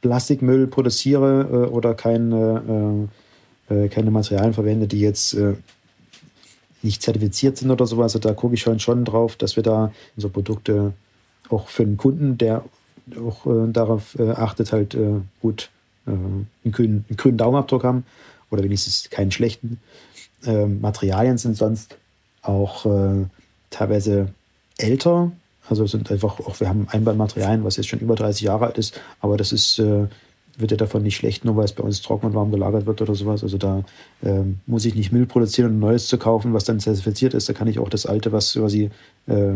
Plastikmüll 0.00 0.66
produziere 0.66 1.48
äh, 1.50 1.70
oder 1.70 1.94
keine, 1.94 3.08
keine 3.90 4.10
Materialien 4.10 4.52
verwende, 4.52 4.86
die 4.86 5.00
jetzt 5.00 5.34
nicht 6.82 7.00
zertifiziert 7.00 7.56
sind 7.56 7.70
oder 7.70 7.86
sowas. 7.86 8.14
Also 8.14 8.18
da 8.18 8.34
gucke 8.34 8.54
ich 8.54 8.60
schon, 8.60 8.78
schon 8.78 9.06
drauf, 9.06 9.36
dass 9.36 9.56
wir 9.56 9.62
da 9.62 9.90
unsere 10.16 10.30
Produkte 10.30 10.92
auch 11.48 11.68
für 11.68 11.86
den 11.86 11.96
Kunden, 11.96 12.36
der 12.36 12.62
auch 13.18 13.46
darauf 13.68 14.20
achtet, 14.20 14.70
halt 14.72 14.98
gut 15.40 15.70
einen 16.04 16.46
grünen, 16.70 17.06
einen 17.08 17.16
grünen 17.16 17.38
Daumenabdruck 17.38 17.84
haben 17.84 18.04
oder 18.50 18.62
wenigstens 18.62 19.08
keinen 19.08 19.30
schlechten. 19.30 19.80
Materialien 20.42 21.38
sind 21.38 21.56
sonst 21.56 21.96
auch 22.44 22.86
äh, 22.86 23.26
teilweise 23.70 24.28
älter. 24.78 25.32
Also 25.68 25.86
sind 25.86 26.10
einfach 26.10 26.40
auch, 26.40 26.60
wir 26.60 26.68
haben 26.68 26.86
Einbandmaterialien, 26.90 27.64
was 27.64 27.76
jetzt 27.76 27.88
schon 27.88 28.00
über 28.00 28.14
30 28.14 28.42
Jahre 28.42 28.66
alt 28.66 28.78
ist, 28.78 29.00
aber 29.20 29.36
das 29.36 29.50
ist, 29.52 29.78
äh, 29.78 30.06
wird 30.56 30.70
ja 30.70 30.76
davon 30.76 31.02
nicht 31.02 31.16
schlecht, 31.16 31.44
nur 31.44 31.56
weil 31.56 31.64
es 31.64 31.72
bei 31.72 31.82
uns 31.82 32.02
trocken 32.02 32.26
und 32.26 32.34
warm 32.34 32.50
gelagert 32.50 32.86
wird 32.86 33.00
oder 33.00 33.14
sowas. 33.14 33.42
Also 33.42 33.58
da 33.58 33.82
ähm, 34.22 34.60
muss 34.66 34.84
ich 34.84 34.94
nicht 34.94 35.10
Müll 35.10 35.26
produzieren 35.26 35.68
und 35.68 35.74
um 35.74 35.80
Neues 35.80 36.06
zu 36.06 36.18
kaufen, 36.18 36.52
was 36.52 36.64
dann 36.64 36.80
zertifiziert 36.80 37.34
ist. 37.34 37.48
Da 37.48 37.54
kann 37.54 37.66
ich 37.66 37.78
auch 37.78 37.88
das 37.88 38.06
Alte, 38.06 38.30
was 38.30 38.52
quasi 38.52 38.90
äh, 39.26 39.54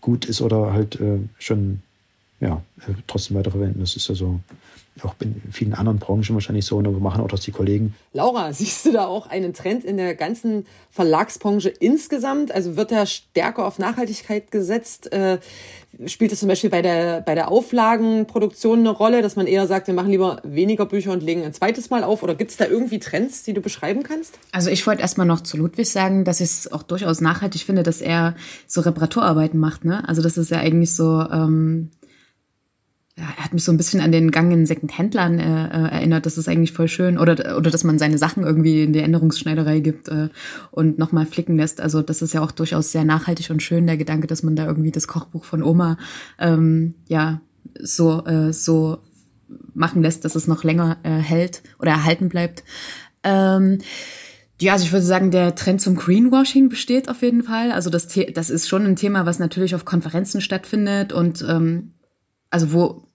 gut 0.00 0.26
ist 0.26 0.42
oder 0.42 0.72
halt 0.72 1.00
äh, 1.00 1.18
schon 1.38 1.80
ja, 2.40 2.62
äh, 2.80 2.92
trotzdem 3.06 3.36
weiterverwenden. 3.36 3.80
Das 3.80 3.96
ist 3.96 4.10
also 4.10 4.40
auch 5.02 5.14
in 5.20 5.42
vielen 5.52 5.74
anderen 5.74 5.98
Branchen 5.98 6.34
wahrscheinlich 6.34 6.64
so 6.64 6.78
und 6.78 6.84
wir 6.84 6.92
machen 6.92 7.20
auch 7.20 7.28
das 7.28 7.40
die 7.40 7.52
Kollegen. 7.52 7.94
Laura, 8.12 8.52
siehst 8.52 8.86
du 8.86 8.92
da 8.92 9.06
auch 9.06 9.26
einen 9.26 9.52
Trend 9.52 9.84
in 9.84 9.96
der 9.96 10.14
ganzen 10.14 10.66
Verlagsbranche 10.90 11.68
insgesamt? 11.68 12.52
Also 12.52 12.76
wird 12.76 12.92
da 12.92 13.04
stärker 13.06 13.66
auf 13.66 13.78
Nachhaltigkeit 13.78 14.50
gesetzt? 14.50 15.12
Äh, 15.12 15.38
spielt 16.06 16.32
es 16.32 16.40
zum 16.40 16.48
Beispiel 16.48 16.70
bei 16.70 16.82
der, 16.82 17.20
bei 17.22 17.34
der 17.34 17.50
Auflagenproduktion 17.50 18.80
eine 18.80 18.90
Rolle, 18.90 19.22
dass 19.22 19.36
man 19.36 19.46
eher 19.46 19.66
sagt, 19.66 19.86
wir 19.86 19.94
machen 19.94 20.10
lieber 20.10 20.40
weniger 20.44 20.86
Bücher 20.86 21.12
und 21.12 21.22
legen 21.22 21.42
ein 21.42 21.54
zweites 21.54 21.90
Mal 21.90 22.04
auf? 22.04 22.22
Oder 22.22 22.34
gibt 22.34 22.50
es 22.50 22.56
da 22.56 22.66
irgendwie 22.66 22.98
Trends, 22.98 23.42
die 23.42 23.52
du 23.52 23.60
beschreiben 23.60 24.02
kannst? 24.02 24.38
Also 24.52 24.70
ich 24.70 24.86
wollte 24.86 25.02
erstmal 25.02 25.26
noch 25.26 25.40
zu 25.40 25.56
Ludwig 25.56 25.90
sagen, 25.90 26.24
dass 26.24 26.40
ich 26.40 26.50
es 26.50 26.72
auch 26.72 26.82
durchaus 26.82 27.20
nachhaltig 27.20 27.62
finde, 27.62 27.82
dass 27.82 28.00
er 28.00 28.34
so 28.66 28.80
Reparaturarbeiten 28.82 29.58
macht. 29.58 29.84
Ne? 29.84 30.06
Also 30.08 30.22
das 30.22 30.38
ist 30.38 30.50
ja 30.50 30.58
eigentlich 30.58 30.94
so... 30.94 31.20
Ähm 31.20 31.90
ja, 33.18 33.24
er 33.24 33.44
hat 33.44 33.54
mich 33.54 33.64
so 33.64 33.72
ein 33.72 33.78
bisschen 33.78 34.00
an 34.00 34.12
den 34.12 34.30
Gang 34.30 34.52
in 34.52 34.66
Secondhändlern 34.66 35.38
äh, 35.38 35.66
äh, 35.68 35.90
erinnert. 35.94 36.26
Das 36.26 36.36
ist 36.36 36.48
eigentlich 36.48 36.72
voll 36.72 36.88
schön. 36.88 37.18
Oder, 37.18 37.56
oder 37.56 37.70
dass 37.70 37.82
man 37.82 37.98
seine 37.98 38.18
Sachen 38.18 38.44
irgendwie 38.44 38.82
in 38.82 38.92
die 38.92 39.00
Änderungsschneiderei 39.00 39.80
gibt 39.80 40.08
äh, 40.08 40.28
und 40.70 40.98
nochmal 40.98 41.24
flicken 41.24 41.56
lässt. 41.56 41.80
Also 41.80 42.02
das 42.02 42.20
ist 42.20 42.34
ja 42.34 42.42
auch 42.42 42.50
durchaus 42.50 42.92
sehr 42.92 43.04
nachhaltig 43.04 43.48
und 43.48 43.62
schön, 43.62 43.86
der 43.86 43.96
Gedanke, 43.96 44.26
dass 44.26 44.42
man 44.42 44.54
da 44.54 44.66
irgendwie 44.66 44.90
das 44.90 45.08
Kochbuch 45.08 45.44
von 45.44 45.62
Oma 45.62 45.96
ähm, 46.38 46.94
ja 47.08 47.40
so, 47.80 48.24
äh, 48.26 48.52
so 48.52 48.98
machen 49.72 50.02
lässt, 50.02 50.26
dass 50.26 50.34
es 50.34 50.46
noch 50.46 50.62
länger 50.62 50.98
äh, 51.02 51.10
hält 51.10 51.62
oder 51.78 51.92
erhalten 51.92 52.28
bleibt. 52.28 52.64
Ähm, 53.22 53.78
ja, 54.60 54.74
also 54.74 54.84
ich 54.84 54.92
würde 54.92 55.06
sagen, 55.06 55.30
der 55.30 55.54
Trend 55.54 55.80
zum 55.80 55.96
Greenwashing 55.96 56.68
besteht 56.68 57.08
auf 57.08 57.22
jeden 57.22 57.44
Fall. 57.44 57.72
Also 57.72 57.88
das, 57.88 58.08
das 58.34 58.50
ist 58.50 58.68
schon 58.68 58.84
ein 58.84 58.96
Thema, 58.96 59.24
was 59.24 59.38
natürlich 59.38 59.74
auf 59.74 59.86
Konferenzen 59.86 60.42
stattfindet 60.42 61.14
und 61.14 61.42
ähm, 61.48 61.92
also 62.50 62.72
wo 62.72 63.05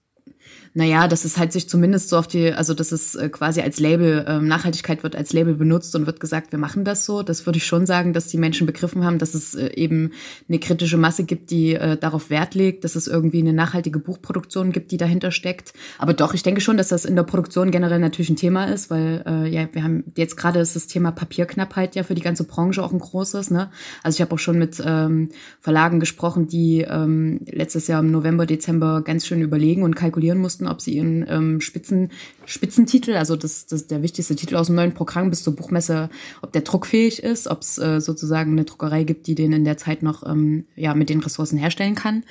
naja, 0.74 1.06
dass 1.06 1.24
es 1.24 1.36
halt 1.36 1.52
sich 1.52 1.68
zumindest 1.68 2.08
so 2.08 2.16
auf 2.16 2.26
die, 2.26 2.52
also 2.52 2.72
dass 2.72 2.92
es 2.92 3.14
äh, 3.14 3.28
quasi 3.28 3.60
als 3.60 3.78
Label, 3.78 4.24
ähm, 4.26 4.48
Nachhaltigkeit 4.48 5.02
wird 5.02 5.14
als 5.14 5.32
Label 5.32 5.54
benutzt 5.54 5.94
und 5.94 6.06
wird 6.06 6.18
gesagt, 6.18 6.52
wir 6.52 6.58
machen 6.58 6.84
das 6.84 7.04
so. 7.04 7.22
Das 7.22 7.44
würde 7.44 7.58
ich 7.58 7.66
schon 7.66 7.84
sagen, 7.84 8.12
dass 8.12 8.28
die 8.28 8.38
Menschen 8.38 8.66
begriffen 8.66 9.04
haben, 9.04 9.18
dass 9.18 9.34
es 9.34 9.54
äh, 9.54 9.74
eben 9.74 10.12
eine 10.48 10.58
kritische 10.58 10.96
Masse 10.96 11.24
gibt, 11.24 11.50
die 11.50 11.74
äh, 11.74 11.96
darauf 11.96 12.30
Wert 12.30 12.54
legt, 12.54 12.84
dass 12.84 12.96
es 12.96 13.06
irgendwie 13.06 13.40
eine 13.40 13.52
nachhaltige 13.52 13.98
Buchproduktion 13.98 14.72
gibt, 14.72 14.92
die 14.92 14.96
dahinter 14.96 15.30
steckt. 15.30 15.74
Aber 15.98 16.14
doch, 16.14 16.32
ich 16.32 16.42
denke 16.42 16.60
schon, 16.60 16.78
dass 16.78 16.88
das 16.88 17.04
in 17.04 17.16
der 17.16 17.22
Produktion 17.24 17.70
generell 17.70 17.98
natürlich 17.98 18.30
ein 18.30 18.36
Thema 18.36 18.64
ist, 18.64 18.90
weil 18.90 19.22
äh, 19.26 19.48
ja, 19.48 19.68
wir 19.72 19.84
haben 19.84 20.04
jetzt 20.16 20.36
gerade 20.36 20.60
ist 20.60 20.76
das 20.76 20.86
Thema 20.86 21.12
Papierknappheit 21.12 21.94
ja 21.96 22.02
für 22.02 22.14
die 22.14 22.22
ganze 22.22 22.44
Branche 22.44 22.82
auch 22.82 22.92
ein 22.92 22.98
großes. 22.98 23.50
Ne? 23.50 23.70
Also 24.02 24.16
ich 24.16 24.22
habe 24.22 24.34
auch 24.34 24.38
schon 24.38 24.58
mit 24.58 24.82
ähm, 24.84 25.28
Verlagen 25.60 26.00
gesprochen, 26.00 26.46
die 26.46 26.80
ähm, 26.80 27.40
letztes 27.46 27.88
Jahr 27.88 28.00
im 28.00 28.10
November, 28.10 28.46
Dezember 28.46 29.02
ganz 29.02 29.26
schön 29.26 29.42
überlegen 29.42 29.82
und 29.82 29.96
kalkulieren 29.96 30.38
mussten, 30.38 30.61
wussten, 30.62 30.66
ob 30.66 30.80
sie 30.80 30.94
ihren 30.94 31.24
ähm, 31.28 31.60
Spitzen, 31.60 32.10
Spitzentitel, 32.44 33.14
also 33.14 33.36
das, 33.36 33.66
das 33.66 33.86
der 33.86 34.02
wichtigste 34.02 34.36
Titel 34.36 34.56
aus 34.56 34.66
dem 34.66 34.76
neuen 34.76 34.94
Programm 34.94 35.30
bis 35.30 35.42
zur 35.42 35.54
Buchmesse, 35.54 36.10
ob 36.40 36.52
der 36.52 36.62
druckfähig 36.62 37.22
ist, 37.22 37.48
ob 37.48 37.60
es 37.62 37.78
äh, 37.78 38.00
sozusagen 38.00 38.52
eine 38.52 38.64
Druckerei 38.64 39.04
gibt, 39.04 39.26
die 39.26 39.34
den 39.34 39.52
in 39.52 39.64
der 39.64 39.76
Zeit 39.76 40.02
noch 40.02 40.26
ähm, 40.26 40.64
ja 40.76 40.94
mit 40.94 41.08
den 41.08 41.20
Ressourcen 41.20 41.58
herstellen 41.58 41.94
kann. 41.94 42.24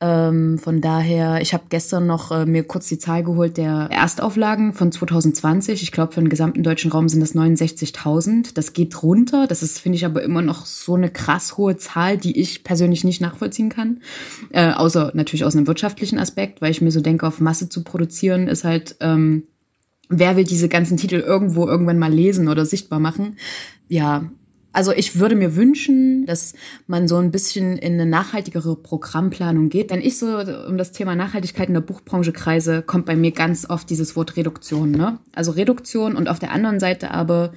Ähm, 0.00 0.58
von 0.58 0.80
daher, 0.80 1.40
ich 1.40 1.52
habe 1.52 1.64
gestern 1.70 2.06
noch 2.06 2.30
äh, 2.30 2.46
mir 2.46 2.62
kurz 2.62 2.86
die 2.86 2.98
Zahl 2.98 3.24
geholt 3.24 3.56
der 3.56 3.88
Erstauflagen 3.90 4.72
von 4.72 4.92
2020. 4.92 5.82
Ich 5.82 5.90
glaube, 5.90 6.12
für 6.12 6.20
den 6.20 6.28
gesamten 6.28 6.62
deutschen 6.62 6.92
Raum 6.92 7.08
sind 7.08 7.20
das 7.20 7.34
69.000. 7.34 8.54
Das 8.54 8.72
geht 8.74 9.02
runter. 9.02 9.48
Das 9.48 9.64
ist, 9.64 9.80
finde 9.80 9.96
ich, 9.96 10.04
aber 10.04 10.22
immer 10.22 10.40
noch 10.40 10.66
so 10.66 10.94
eine 10.94 11.10
krass 11.10 11.56
hohe 11.56 11.78
Zahl, 11.78 12.16
die 12.16 12.38
ich 12.38 12.62
persönlich 12.62 13.02
nicht 13.02 13.20
nachvollziehen 13.20 13.70
kann. 13.70 14.00
Äh, 14.50 14.70
außer 14.70 15.10
natürlich 15.14 15.44
aus 15.44 15.56
einem 15.56 15.66
wirtschaftlichen 15.66 16.20
Aspekt, 16.20 16.62
weil 16.62 16.70
ich 16.70 16.80
mir 16.80 16.92
so 16.92 17.00
denke, 17.00 17.26
auf 17.26 17.40
Masse 17.40 17.68
zu 17.68 17.82
produzieren 17.82 18.46
ist 18.46 18.62
halt, 18.62 18.96
ähm, 19.00 19.48
wer 20.08 20.36
will 20.36 20.44
diese 20.44 20.68
ganzen 20.68 20.96
Titel 20.96 21.16
irgendwo 21.16 21.66
irgendwann 21.66 21.98
mal 21.98 22.12
lesen 22.12 22.46
oder 22.46 22.64
sichtbar 22.64 23.00
machen? 23.00 23.36
Ja, 23.88 24.30
also 24.72 24.92
ich 24.92 25.18
würde 25.18 25.34
mir 25.34 25.56
wünschen, 25.56 26.26
dass 26.26 26.54
man 26.86 27.08
so 27.08 27.16
ein 27.16 27.30
bisschen 27.30 27.78
in 27.78 27.94
eine 27.94 28.06
nachhaltigere 28.06 28.76
Programmplanung 28.76 29.70
geht. 29.70 29.90
Wenn 29.90 30.00
ich 30.00 30.18
so 30.18 30.26
um 30.26 30.76
das 30.76 30.92
Thema 30.92 31.14
Nachhaltigkeit 31.14 31.68
in 31.68 31.74
der 31.74 31.80
Buchbranche 31.80 32.32
kreise, 32.32 32.82
kommt 32.82 33.06
bei 33.06 33.16
mir 33.16 33.32
ganz 33.32 33.68
oft 33.68 33.88
dieses 33.90 34.14
Wort 34.14 34.36
Reduktion. 34.36 34.90
Ne? 34.90 35.18
Also 35.34 35.52
Reduktion 35.52 36.16
und 36.16 36.28
auf 36.28 36.38
der 36.38 36.52
anderen 36.52 36.80
Seite 36.80 37.10
aber 37.10 37.52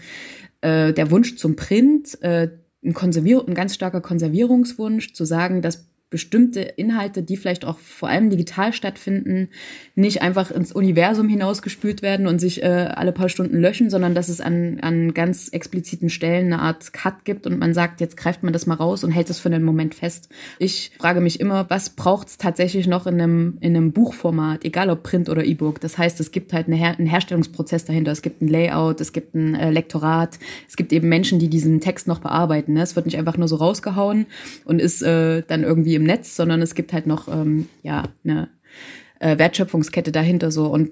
äh, 0.62 0.94
der 0.94 1.12
Wunsch 1.12 1.36
zum 1.36 1.56
Print, 1.56 2.22
äh, 2.22 2.50
ein, 2.84 2.96
ein 2.96 3.54
ganz 3.54 3.76
starker 3.76 4.02
Konservierungswunsch, 4.02 5.14
zu 5.14 5.26
sagen, 5.26 5.62
dass 5.62 5.91
bestimmte 6.12 6.60
Inhalte, 6.60 7.24
die 7.24 7.38
vielleicht 7.38 7.64
auch 7.66 7.80
vor 7.80 8.10
allem 8.10 8.30
digital 8.30 8.74
stattfinden, 8.74 9.48
nicht 9.96 10.22
einfach 10.22 10.52
ins 10.52 10.74
Universum 10.74 11.30
hinausgespült 11.30 12.02
werden 12.02 12.28
und 12.28 12.40
sich 12.40 12.62
äh, 12.62 12.66
alle 12.66 13.14
paar 13.14 13.30
Stunden 13.30 13.58
löschen, 13.60 13.90
sondern 13.90 14.14
dass 14.14 14.28
es 14.28 14.42
an, 14.42 14.80
an 14.82 15.14
ganz 15.14 15.48
expliziten 15.48 16.10
Stellen 16.10 16.48
eine 16.48 16.62
Art 16.62 16.92
Cut 16.92 17.24
gibt 17.24 17.48
und 17.48 17.58
man 17.58 17.74
sagt, 17.74 18.02
jetzt 18.02 18.18
greift 18.18 18.44
man 18.44 18.52
das 18.52 18.68
mal 18.68 18.76
raus 18.76 19.06
und 19.06 19.12
hält 19.12 19.30
es 19.30 19.40
für 19.40 19.48
einen 19.48 19.64
Moment 19.64 19.96
fest. 19.96 20.28
Ich 20.60 20.92
frage 21.00 21.22
mich 21.22 21.40
immer, 21.40 21.70
was 21.70 21.92
braucht 21.92 22.28
es 22.28 22.38
tatsächlich 22.38 22.88
noch 22.88 23.08
in 23.08 23.22
einem, 23.22 23.58
in 23.62 23.76
einem 23.76 23.94
Buchformat, 23.94 24.66
egal 24.66 24.90
ob 24.90 25.04
Print 25.04 25.30
oder 25.30 25.46
E-Book. 25.46 25.80
Das 25.80 25.98
heißt, 25.98 26.20
es 26.20 26.32
gibt 26.32 26.52
halt 26.52 26.68
eine 26.68 26.76
Her 26.76 26.98
einen 27.00 27.08
Herstellungsprozess 27.08 27.86
dahinter, 27.86 28.12
es 28.12 28.22
gibt 28.22 28.42
ein 28.42 28.50
Layout, 28.50 29.00
es 29.00 29.14
gibt 29.14 29.34
ein 29.34 29.56
äh, 29.56 29.72
Lektorat, 29.72 30.40
es 30.68 30.76
gibt 30.76 30.92
eben 30.92 31.08
Menschen, 31.08 31.40
die 31.40 31.48
diesen 31.48 31.80
Text 31.80 32.06
noch 32.08 32.20
bearbeiten. 32.20 32.74
Ne? 32.74 32.82
Es 32.82 32.98
wird 32.98 33.06
nicht 33.06 33.18
einfach 33.18 33.38
nur 33.38 33.48
so 33.48 33.56
rausgehauen 33.56 34.26
und 34.66 34.82
ist 34.82 35.02
äh, 35.04 35.44
dann 35.48 35.64
irgendwie 35.64 36.01
im 36.02 36.08
Netz, 36.08 36.36
sondern 36.36 36.62
es 36.62 36.76
gibt 36.76 36.92
halt 36.92 37.08
noch 37.08 37.28
ähm, 37.28 37.68
ja 37.84 38.04
eine 38.24 38.50
äh, 39.20 39.38
Wertschöpfungskette 39.38 40.12
dahinter 40.12 40.52
so 40.52 40.68
und 40.68 40.92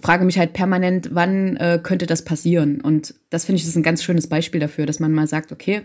frage 0.00 0.24
mich 0.24 0.38
halt 0.38 0.54
permanent, 0.54 1.10
wann 1.12 1.56
äh, 1.56 1.78
könnte 1.82 2.06
das 2.06 2.24
passieren? 2.24 2.80
Und 2.80 3.14
das 3.30 3.44
finde 3.44 3.60
ich 3.60 3.68
ist 3.68 3.76
ein 3.76 3.82
ganz 3.82 4.02
schönes 4.02 4.28
Beispiel 4.28 4.60
dafür, 4.60 4.86
dass 4.86 5.00
man 5.00 5.12
mal 5.12 5.26
sagt, 5.26 5.52
okay, 5.52 5.82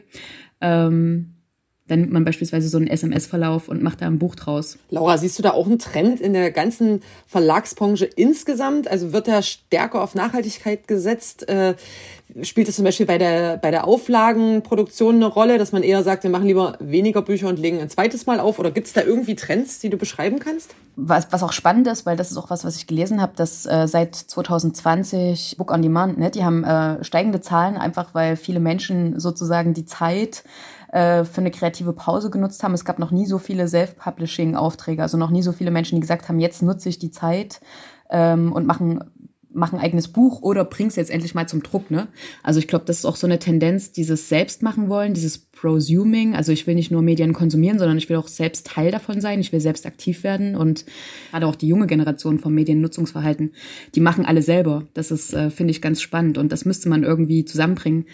ähm, 0.62 1.33
dann 1.88 2.00
nimmt 2.00 2.14
man 2.14 2.24
beispielsweise 2.24 2.70
so 2.70 2.78
einen 2.78 2.88
SMS-Verlauf 2.88 3.68
und 3.68 3.84
macht 3.84 4.02
da 4.02 4.08
ein 4.08 4.18
Buch 4.18 4.36
draus. 4.36 4.78
Laura, 4.90 5.18
siehst 5.18 5.38
du 5.38 5.44
da 5.44 5.52
auch 5.52 5.66
einen 5.66 5.80
Trend 5.80 6.22
in 6.22 6.32
der 6.32 6.50
ganzen 6.52 7.02
Verlagsbranche 7.28 8.06
insgesamt? 8.06 8.88
Also 8.88 9.12
wird 9.12 9.28
da 9.28 9.42
stärker 9.42 10.02
auf 10.02 10.16
Nachhaltigkeit 10.16 10.88
gesetzt? 10.88 11.48
Äh, 11.50 11.76
spielt 12.42 12.70
es 12.70 12.78
zum 12.78 12.86
Beispiel 12.86 13.06
bei 13.06 13.18
der, 13.18 13.58
bei 13.58 13.70
der 13.70 13.86
Auflagenproduktion 13.86 15.16
eine 15.16 15.26
Rolle, 15.26 15.58
dass 15.58 15.74
man 15.74 15.84
eher 15.84 16.04
sagt, 16.04 16.24
wir 16.24 16.30
machen 16.32 16.48
lieber 16.48 16.78
weniger 16.80 17.22
Bücher 17.22 17.50
und 17.50 17.60
legen 17.60 17.80
ein 17.80 17.90
zweites 17.90 18.26
Mal 18.26 18.40
auf? 18.40 18.60
Oder 18.60 18.72
gibt 18.72 18.88
es 18.88 18.94
da 18.94 19.02
irgendwie 19.02 19.36
Trends, 19.36 19.80
die 19.80 19.90
du 19.90 19.98
beschreiben 19.98 20.40
kannst? 20.40 20.74
Was, 20.96 21.28
was 21.32 21.44
auch 21.44 21.52
spannend 21.52 21.88
ist, 21.88 22.06
weil 22.06 22.16
das 22.16 22.32
ist 22.32 22.38
auch 22.38 22.50
was, 22.50 22.64
was 22.64 22.78
ich 22.78 22.88
gelesen 22.88 23.22
habe, 23.22 23.34
dass 23.36 23.66
äh, 23.66 23.88
seit 23.88 24.16
2020 24.16 25.56
Book 25.58 25.72
on 25.72 25.82
Demand, 25.82 26.18
ne, 26.18 26.32
die 26.32 26.46
haben 26.46 26.64
äh, 26.64 27.04
steigende 27.04 27.42
Zahlen, 27.42 27.76
einfach 27.76 28.14
weil 28.14 28.38
viele 28.38 28.62
Menschen 28.62 29.20
sozusagen 29.20 29.74
die 29.74 29.86
Zeit 29.86 30.44
äh, 30.94 31.26
für 31.26 31.42
eine 31.42 31.50
kreative 31.50 31.92
Pause 31.94 32.30
genutzt 32.30 32.62
haben. 32.64 32.76
Es 32.76 32.86
gab 32.86 33.00
noch 33.00 33.10
nie 33.10 33.26
so 33.26 33.40
viele 33.40 33.68
Self-Publishing-Aufträge, 33.68 35.02
also 35.02 35.18
noch 35.18 35.32
nie 35.32 35.42
so 35.42 35.52
viele 35.52 35.72
Menschen, 35.72 35.96
die 35.96 36.02
gesagt 36.02 36.30
haben, 36.30 36.40
jetzt 36.40 36.62
nutze 36.62 36.88
ich 36.88 37.00
die 37.00 37.10
Zeit 37.10 37.62
ähm, 38.12 38.54
und 38.54 38.68
machen 38.68 39.04
machen 39.56 39.78
eigenes 39.78 40.08
Buch 40.08 40.42
oder 40.42 40.66
bring's 40.66 40.96
jetzt 40.96 41.12
endlich 41.12 41.36
mal 41.36 41.48
zum 41.48 41.62
Druck, 41.62 41.92
ne? 41.92 42.08
Also 42.42 42.60
ich 42.60 42.68
glaube, 42.68 42.86
das 42.86 42.98
ist 42.98 43.06
auch 43.06 43.16
so 43.16 43.28
eine 43.28 43.38
Tendenz, 43.40 43.92
dieses 43.92 44.28
selbst 44.30 44.64
machen 44.64 44.90
wollen, 44.90 45.14
dieses 45.14 45.38
Prosuming. 45.38 46.36
Also 46.36 46.52
ich 46.52 46.66
will 46.66 46.74
nicht 46.76 46.90
nur 46.90 47.04
Medien 47.04 47.34
konsumieren, 47.34 47.78
sondern 47.78 47.98
ich 47.98 48.10
will 48.10 48.18
auch 48.18 48.28
selbst 48.28 48.66
Teil 48.66 48.92
davon 48.92 49.22
sein. 49.22 49.40
Ich 49.40 49.52
will 49.52 49.60
selbst 49.60 49.86
aktiv 49.86 50.24
werden 50.24 50.56
und 50.56 50.86
gerade 51.30 51.46
auch 51.46 51.56
die 51.56 51.68
junge 51.68 51.86
Generation 51.88 52.40
vom 52.40 52.54
Mediennutzungsverhalten, 52.56 53.54
die 53.94 54.02
machen 54.02 54.26
alle 54.26 54.42
selber. 54.42 54.88
Das 54.96 55.12
ist, 55.12 55.34
äh, 55.34 55.52
finde 55.52 55.72
ich, 55.72 55.84
ganz 55.84 56.02
spannend 56.02 56.40
und 56.40 56.52
das 56.52 56.66
müsste 56.66 56.90
man 56.90 57.04
irgendwie 57.04 57.46
zusammenbringen. 57.46 58.06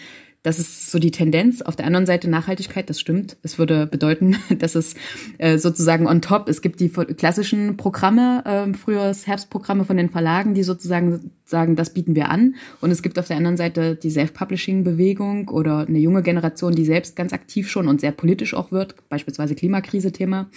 Das 0.42 0.58
ist 0.58 0.90
so 0.90 0.98
die 0.98 1.10
Tendenz. 1.10 1.60
Auf 1.60 1.76
der 1.76 1.86
anderen 1.86 2.06
Seite 2.06 2.30
Nachhaltigkeit, 2.30 2.88
das 2.88 2.98
stimmt. 2.98 3.36
Es 3.42 3.58
würde 3.58 3.86
bedeuten, 3.86 4.36
dass 4.58 4.74
es 4.74 4.94
äh, 5.38 5.58
sozusagen 5.58 6.06
on 6.06 6.22
top, 6.22 6.48
es 6.48 6.62
gibt 6.62 6.80
die 6.80 6.88
klassischen 6.88 7.76
Programme, 7.76 8.42
äh, 8.46 8.74
früher 8.74 9.12
Herbstprogramme 9.12 9.84
von 9.84 9.98
den 9.98 10.08
Verlagen, 10.08 10.54
die 10.54 10.62
sozusagen 10.62 11.32
sagen, 11.44 11.76
das 11.76 11.92
bieten 11.92 12.14
wir 12.14 12.30
an. 12.30 12.54
Und 12.80 12.90
es 12.90 13.02
gibt 13.02 13.18
auf 13.18 13.26
der 13.26 13.36
anderen 13.36 13.56
Seite 13.58 13.96
die 13.96 14.10
Self-Publishing-Bewegung 14.10 15.48
oder 15.48 15.86
eine 15.86 15.98
junge 15.98 16.22
Generation, 16.22 16.74
die 16.74 16.84
selbst 16.84 17.16
ganz 17.16 17.32
aktiv 17.32 17.68
schon 17.68 17.88
und 17.88 18.00
sehr 18.00 18.12
politisch 18.12 18.54
auch 18.54 18.72
wird, 18.72 18.94
beispielsweise 19.08 19.54
Klimakrise-Thema. 19.54 20.48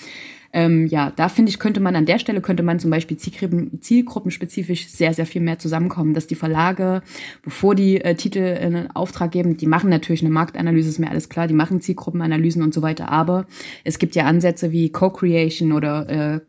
Ähm, 0.53 0.85
ja, 0.85 1.11
da 1.15 1.29
finde 1.29 1.49
ich, 1.49 1.57
könnte 1.57 1.79
man 1.79 1.95
an 1.95 2.05
der 2.05 2.19
Stelle, 2.19 2.39
könnte 2.39 2.61
man 2.61 2.79
zum 2.79 2.91
Beispiel 2.91 3.17
Zielgruppen, 3.17 3.81
zielgruppenspezifisch 3.81 4.87
sehr, 4.87 5.13
sehr 5.13 5.25
viel 5.25 5.41
mehr 5.41 5.57
zusammenkommen, 5.57 6.13
dass 6.13 6.27
die 6.27 6.35
Verlage, 6.35 7.01
bevor 7.41 7.73
die 7.73 7.99
äh, 7.99 8.13
Titel 8.15 8.39
in 8.39 8.91
Auftrag 8.91 9.31
geben, 9.31 9.57
die 9.57 9.65
machen 9.65 9.89
natürlich 9.89 10.21
eine 10.21 10.29
Marktanalyse, 10.29 10.89
ist 10.89 10.99
mir 10.99 11.09
alles 11.09 11.27
klar, 11.27 11.47
die 11.47 11.55
machen 11.55 11.81
Zielgruppenanalysen 11.81 12.61
und 12.61 12.73
so 12.73 12.83
weiter, 12.83 13.09
aber 13.09 13.47
es 13.83 13.97
gibt 13.97 14.15
ja 14.15 14.25
Ansätze 14.25 14.71
wie 14.71 14.91
Co-Creation 14.91 15.71
oder 15.71 16.09
äh, 16.09 16.39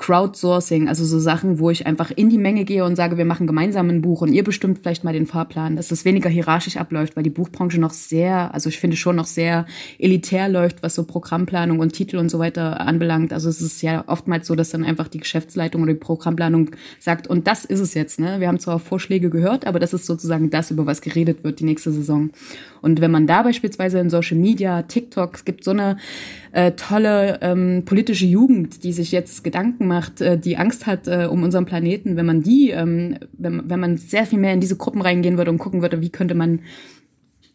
Crowdsourcing, 0.00 0.88
also 0.88 1.04
so 1.04 1.18
Sachen, 1.18 1.58
wo 1.58 1.68
ich 1.68 1.86
einfach 1.86 2.10
in 2.10 2.30
die 2.30 2.38
Menge 2.38 2.64
gehe 2.64 2.86
und 2.86 2.96
sage, 2.96 3.18
wir 3.18 3.26
machen 3.26 3.46
gemeinsam 3.46 3.90
ein 3.90 4.00
Buch 4.00 4.22
und 4.22 4.32
ihr 4.32 4.42
bestimmt 4.42 4.78
vielleicht 4.78 5.04
mal 5.04 5.12
den 5.12 5.26
Fahrplan, 5.26 5.76
dass 5.76 5.88
das 5.88 6.06
weniger 6.06 6.30
hierarchisch 6.30 6.78
abläuft, 6.78 7.16
weil 7.16 7.22
die 7.22 7.28
Buchbranche 7.28 7.78
noch 7.78 7.92
sehr, 7.92 8.54
also 8.54 8.70
ich 8.70 8.78
finde 8.78 8.96
schon 8.96 9.16
noch 9.16 9.26
sehr 9.26 9.66
elitär 9.98 10.48
läuft, 10.48 10.82
was 10.82 10.94
so 10.94 11.04
Programmplanung 11.04 11.80
und 11.80 11.92
Titel 11.92 12.16
und 12.16 12.30
so 12.30 12.38
weiter 12.38 12.80
anbelangt. 12.80 13.34
Also 13.34 13.50
es 13.50 13.60
ist 13.60 13.82
ja 13.82 14.02
oftmals 14.06 14.46
so, 14.46 14.54
dass 14.54 14.70
dann 14.70 14.84
einfach 14.84 15.06
die 15.06 15.18
Geschäftsleitung 15.18 15.82
oder 15.82 15.92
die 15.92 15.98
Programmplanung 15.98 16.70
sagt, 16.98 17.26
und 17.26 17.46
das 17.46 17.66
ist 17.66 17.80
es 17.80 17.92
jetzt, 17.92 18.18
ne? 18.18 18.40
Wir 18.40 18.48
haben 18.48 18.58
zwar 18.58 18.78
Vorschläge 18.78 19.28
gehört, 19.28 19.66
aber 19.66 19.80
das 19.80 19.92
ist 19.92 20.06
sozusagen 20.06 20.48
das, 20.48 20.70
über 20.70 20.86
was 20.86 21.02
geredet 21.02 21.44
wird 21.44 21.60
die 21.60 21.64
nächste 21.64 21.92
Saison. 21.92 22.30
Und 22.80 23.02
wenn 23.02 23.10
man 23.10 23.26
da 23.26 23.42
beispielsweise 23.42 23.98
in 23.98 24.08
Social 24.08 24.38
Media, 24.38 24.80
TikTok, 24.80 25.34
es 25.34 25.44
gibt 25.44 25.62
so 25.62 25.72
eine 25.72 25.98
äh, 26.52 26.72
tolle 26.72 27.38
ähm, 27.42 27.82
politische 27.84 28.24
Jugend, 28.24 28.82
die 28.82 28.94
sich 28.94 29.12
jetzt 29.12 29.44
Gedanken 29.44 29.89
macht, 29.90 30.20
äh, 30.20 30.38
die 30.38 30.56
Angst 30.56 30.86
hat 30.86 31.06
äh, 31.06 31.26
um 31.30 31.42
unseren 31.42 31.66
Planeten, 31.66 32.16
wenn 32.16 32.24
man 32.24 32.42
die, 32.42 32.70
ähm, 32.70 33.18
wenn, 33.32 33.80
man 33.80 33.98
sehr 33.98 34.24
viel 34.24 34.38
mehr 34.38 34.54
in 34.54 34.60
diese 34.60 34.76
Gruppen 34.76 35.02
reingehen 35.02 35.36
würde 35.36 35.50
und 35.50 35.58
gucken 35.58 35.82
würde, 35.82 36.00
wie 36.00 36.10
könnte 36.10 36.34
man 36.34 36.60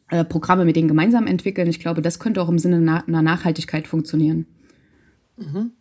äh, 0.10 0.24
Programme 0.24 0.66
mit 0.66 0.76
denen 0.76 0.88
gemeinsam 0.88 1.26
entwickeln, 1.26 1.68
ich 1.68 1.80
glaube, 1.80 2.02
das 2.02 2.20
könnte 2.20 2.42
auch 2.42 2.50
im 2.50 2.60
Sinne 2.60 3.04
einer 3.08 3.22
Nachhaltigkeit 3.22 3.88
funktionieren. 3.88 4.46
Mhm. 5.38 5.72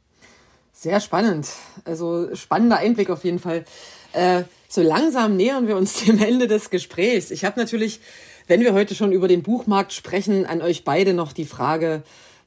Sehr 0.72 1.00
spannend. 1.00 1.48
Also 1.84 2.34
spannender 2.34 2.78
Einblick 2.78 3.10
auf 3.10 3.24
jeden 3.24 3.38
Fall. 3.38 3.64
So 4.68 4.82
langsam 4.82 5.36
nähern 5.36 5.68
wir 5.68 5.76
uns 5.76 6.04
dem 6.04 6.18
Ende 6.18 6.46
des 6.46 6.70
Gesprächs. 6.70 7.30
Ich 7.30 7.44
habe 7.44 7.58
natürlich, 7.58 8.00
wenn 8.46 8.60
wir 8.60 8.74
heute 8.74 8.94
schon 8.94 9.12
über 9.12 9.28
den 9.28 9.42
Buchmarkt 9.42 9.92
sprechen, 9.92 10.46
an 10.46 10.62
euch 10.62 10.84
beide 10.84 11.14
noch 11.14 11.32
die 11.32 11.44
Frage, 11.44 12.02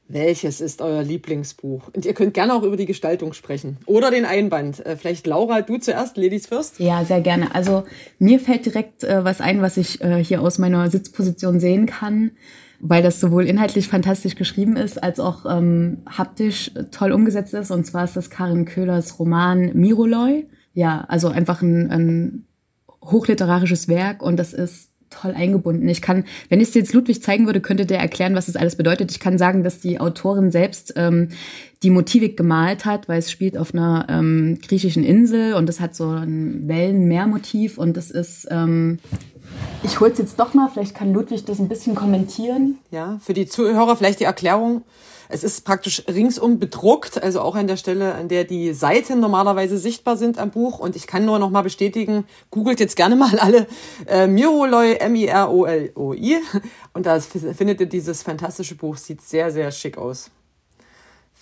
welches 0.08 0.60
ist 0.60 0.80
euer 0.80 1.02
Lieblingsbuch? 1.02 1.90
Und 1.94 2.06
ihr 2.06 2.14
könnt 2.14 2.34
gerne 2.34 2.54
auch 2.54 2.62
über 2.62 2.76
die 2.76 2.86
Gestaltung 2.86 3.34
sprechen 3.34 3.76
oder 3.86 4.10
den 4.10 4.24
Einband. 4.24 4.84
Äh, 4.84 4.96
vielleicht 4.96 5.26
Laura, 5.26 5.60
du 5.60 5.78
zuerst, 5.78 6.16
Ladies 6.16 6.46
first? 6.46 6.80
Ja, 6.80 7.04
sehr 7.04 7.20
gerne. 7.20 7.54
Also 7.54 7.84
mir 8.18 8.40
fällt 8.40 8.66
direkt 8.66 9.04
äh, 9.04 9.24
was 9.24 9.40
ein, 9.40 9.60
was 9.60 9.76
ich 9.76 10.00
äh, 10.00 10.22
hier 10.24 10.40
aus 10.40 10.58
meiner 10.58 10.90
Sitzposition 10.90 11.60
sehen 11.60 11.86
kann, 11.86 12.32
weil 12.80 13.02
das 13.02 13.20
sowohl 13.20 13.46
inhaltlich 13.46 13.88
fantastisch 13.88 14.34
geschrieben 14.34 14.76
ist, 14.76 15.02
als 15.02 15.20
auch 15.20 15.44
ähm, 15.46 15.98
haptisch 16.08 16.70
toll 16.90 17.12
umgesetzt 17.12 17.52
ist. 17.52 17.70
Und 17.70 17.84
zwar 17.84 18.04
ist 18.04 18.16
das 18.16 18.30
Karin 18.30 18.64
Köhlers 18.64 19.18
Roman 19.18 19.72
Miroloy. 19.74 20.46
Ja, 20.72 21.04
also 21.08 21.28
einfach 21.28 21.60
ein, 21.60 21.90
ein 21.90 22.44
hochliterarisches 23.04 23.88
Werk 23.88 24.22
und 24.22 24.38
das 24.38 24.52
ist 24.52 24.88
toll 25.10 25.34
eingebunden. 25.34 25.88
Ich 25.88 26.02
kann, 26.02 26.24
wenn 26.48 26.60
ich 26.60 26.68
es 26.68 26.74
jetzt 26.74 26.92
Ludwig 26.92 27.22
zeigen 27.22 27.46
würde, 27.46 27.60
könnte 27.60 27.86
der 27.86 28.00
erklären, 28.00 28.34
was 28.34 28.46
das 28.46 28.56
alles 28.56 28.76
bedeutet. 28.76 29.10
Ich 29.10 29.20
kann 29.20 29.38
sagen, 29.38 29.62
dass 29.62 29.80
die 29.80 30.00
Autorin 30.00 30.50
selbst 30.50 30.94
ähm, 30.96 31.30
die 31.82 31.90
Motivik 31.90 32.36
gemalt 32.36 32.84
hat, 32.84 33.08
weil 33.08 33.18
es 33.18 33.30
spielt 33.30 33.56
auf 33.56 33.72
einer 33.72 34.06
ähm, 34.08 34.58
griechischen 34.66 35.04
Insel 35.04 35.54
und 35.54 35.68
es 35.68 35.80
hat 35.80 35.94
so 35.94 36.08
ein 36.08 36.68
Wellenmeermotiv 36.68 37.78
und 37.78 37.96
das 37.96 38.10
ist 38.10 38.48
ähm, 38.50 38.98
ich 39.82 40.00
hol's 40.00 40.18
jetzt 40.18 40.38
doch 40.38 40.54
mal, 40.54 40.68
vielleicht 40.68 40.94
kann 40.94 41.12
Ludwig 41.12 41.44
das 41.44 41.58
ein 41.58 41.68
bisschen 41.68 41.94
kommentieren. 41.94 42.78
Ja, 42.90 43.18
für 43.22 43.34
die 43.34 43.46
Zuhörer 43.46 43.96
vielleicht 43.96 44.20
die 44.20 44.24
Erklärung. 44.24 44.82
Es 45.28 45.44
ist 45.44 45.64
praktisch 45.64 46.04
ringsum 46.08 46.58
bedruckt, 46.58 47.22
also 47.22 47.40
auch 47.40 47.54
an 47.54 47.66
der 47.66 47.76
Stelle, 47.76 48.14
an 48.14 48.28
der 48.28 48.44
die 48.44 48.72
Seiten 48.72 49.20
normalerweise 49.20 49.78
sichtbar 49.78 50.16
sind 50.16 50.38
am 50.38 50.50
Buch. 50.50 50.78
Und 50.78 50.96
ich 50.96 51.06
kann 51.06 51.24
nur 51.24 51.38
noch 51.38 51.50
mal 51.50 51.62
bestätigen, 51.62 52.24
googelt 52.50 52.80
jetzt 52.80 52.96
gerne 52.96 53.16
mal 53.16 53.38
alle 53.38 53.66
äh, 54.06 54.26
Miroloi, 54.26 54.94
M-I-R-O-L-O-I. 54.94 56.38
Und 56.94 57.06
da 57.06 57.20
findet 57.20 57.80
ihr 57.80 57.86
dieses 57.86 58.22
fantastische 58.22 58.74
Buch, 58.74 58.96
sieht 58.96 59.20
sehr, 59.20 59.50
sehr 59.50 59.70
schick 59.70 59.98
aus. 59.98 60.30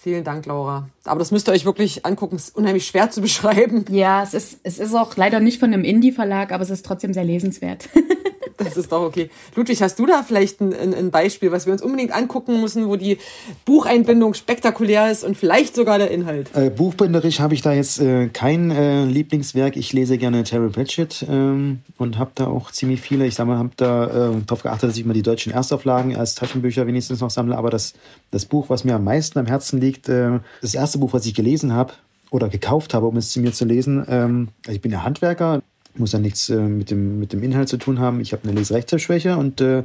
Vielen 0.07 0.23
Dank, 0.23 0.47
Laura. 0.47 0.89
Aber 1.05 1.19
das 1.19 1.33
müsst 1.33 1.49
ihr 1.49 1.53
euch 1.53 1.65
wirklich 1.65 2.07
angucken. 2.07 2.37
Es 2.37 2.49
ist 2.49 2.57
unheimlich 2.57 2.87
schwer 2.87 3.11
zu 3.11 3.21
beschreiben. 3.23 3.85
Ja, 3.91 4.23
es 4.23 4.35
ist, 4.35 4.61
es 4.63 4.79
ist 4.79 4.95
auch 4.95 5.17
leider 5.17 5.41
nicht 5.41 5.59
von 5.59 5.73
einem 5.73 5.83
Indie-Verlag, 5.83 6.53
aber 6.53 6.63
es 6.63 6.71
ist 6.71 6.87
trotzdem 6.87 7.13
sehr 7.13 7.25
lesenswert. 7.25 7.89
Das 8.57 8.77
ist 8.77 8.93
doch 8.93 9.03
okay. 9.03 9.31
Ludwig, 9.55 9.83
hast 9.83 9.99
du 9.99 10.07
da 10.07 10.23
vielleicht 10.23 10.61
ein, 10.61 10.73
ein, 10.73 11.11
Beispiel, 11.11 11.53
was 11.53 11.67
wir 11.67 11.73
uns 11.73 11.83
unbedingt 11.83 12.13
angucken 12.13 12.61
müssen, 12.61 12.89
wo 12.89 12.97
die 12.97 13.19
Bucheinbindung 13.65 14.35
spektakulär 14.35 15.11
ist 15.11 15.25
und 15.25 15.37
vielleicht 15.37 15.75
sogar 15.75 15.99
der 15.99 16.11
Inhalt? 16.11 16.51
Äh, 16.55 16.71
buchbinderisch 16.71 17.41
habe 17.41 17.55
ich 17.55 17.63
da 17.63 17.73
jetzt 17.73 18.01
äh, 18.01 18.29
kein 18.29 18.71
äh, 18.71 19.05
Lieblingswerk. 19.05 19.77
Ich 19.77 19.93
lese 19.93 20.19
gerne 20.19 20.45
Terry 20.45 20.69
Pratchett 20.69 21.25
ähm, 21.29 21.81
und 21.99 22.19
habe 22.19 22.33
da 22.35 22.47
auch 22.47 22.71
ziemlich 22.71 23.01
viele. 23.01 23.27
Ich 23.27 23.35
sage 23.35 23.49
mal, 23.49 23.59
habe 23.59 23.71
da 23.77 24.05
äh, 24.07 24.41
darauf 24.47 24.63
geachtet, 24.63 24.91
dass 24.91 24.97
ich 24.97 25.05
mal 25.05 25.15
die 25.15 25.23
deutschen 25.23 25.53
Erstauflagen 25.53 26.17
als 26.17 26.35
Taschenbücher 26.35 26.87
wenigstens 26.87 27.21
noch 27.21 27.31
sammle. 27.31 27.57
Aber 27.57 27.71
das, 27.71 27.95
das 28.31 28.47
Buch, 28.47 28.69
was 28.69 28.85
mir 28.85 28.95
am 28.95 29.05
meisten 29.05 29.39
am 29.39 29.47
Herzen 29.47 29.81
liegt, 29.81 30.09
äh, 30.09 30.41
das 30.61 30.75
erste 30.75 30.99
Buch, 30.99 31.13
was 31.13 31.27
ich 31.27 31.35
gelesen 31.35 31.73
habe, 31.73 31.93
oder 32.31 32.49
gekauft 32.49 32.95
habe, 32.95 33.07
um 33.07 33.17
es 33.17 33.31
zu 33.31 33.41
mir 33.41 33.53
zu 33.53 33.65
lesen. 33.65 34.05
Ähm, 34.09 34.49
also 34.67 34.77
ich 34.77 34.81
bin 34.81 34.93
ja 34.93 35.03
Handwerker, 35.03 35.63
muss 35.99 36.13
ja 36.13 36.19
nichts 36.19 36.49
äh, 36.49 36.57
mit, 36.57 36.91
dem, 36.91 37.19
mit 37.19 37.33
dem 37.33 37.43
Inhalt 37.43 37.69
zu 37.69 37.77
tun 37.77 37.99
haben. 37.99 38.21
Ich 38.21 38.33
habe 38.33 38.49
eine 38.49 38.59
Leserechtschreibschwäche 38.59 39.37
und 39.37 39.61
äh, 39.61 39.85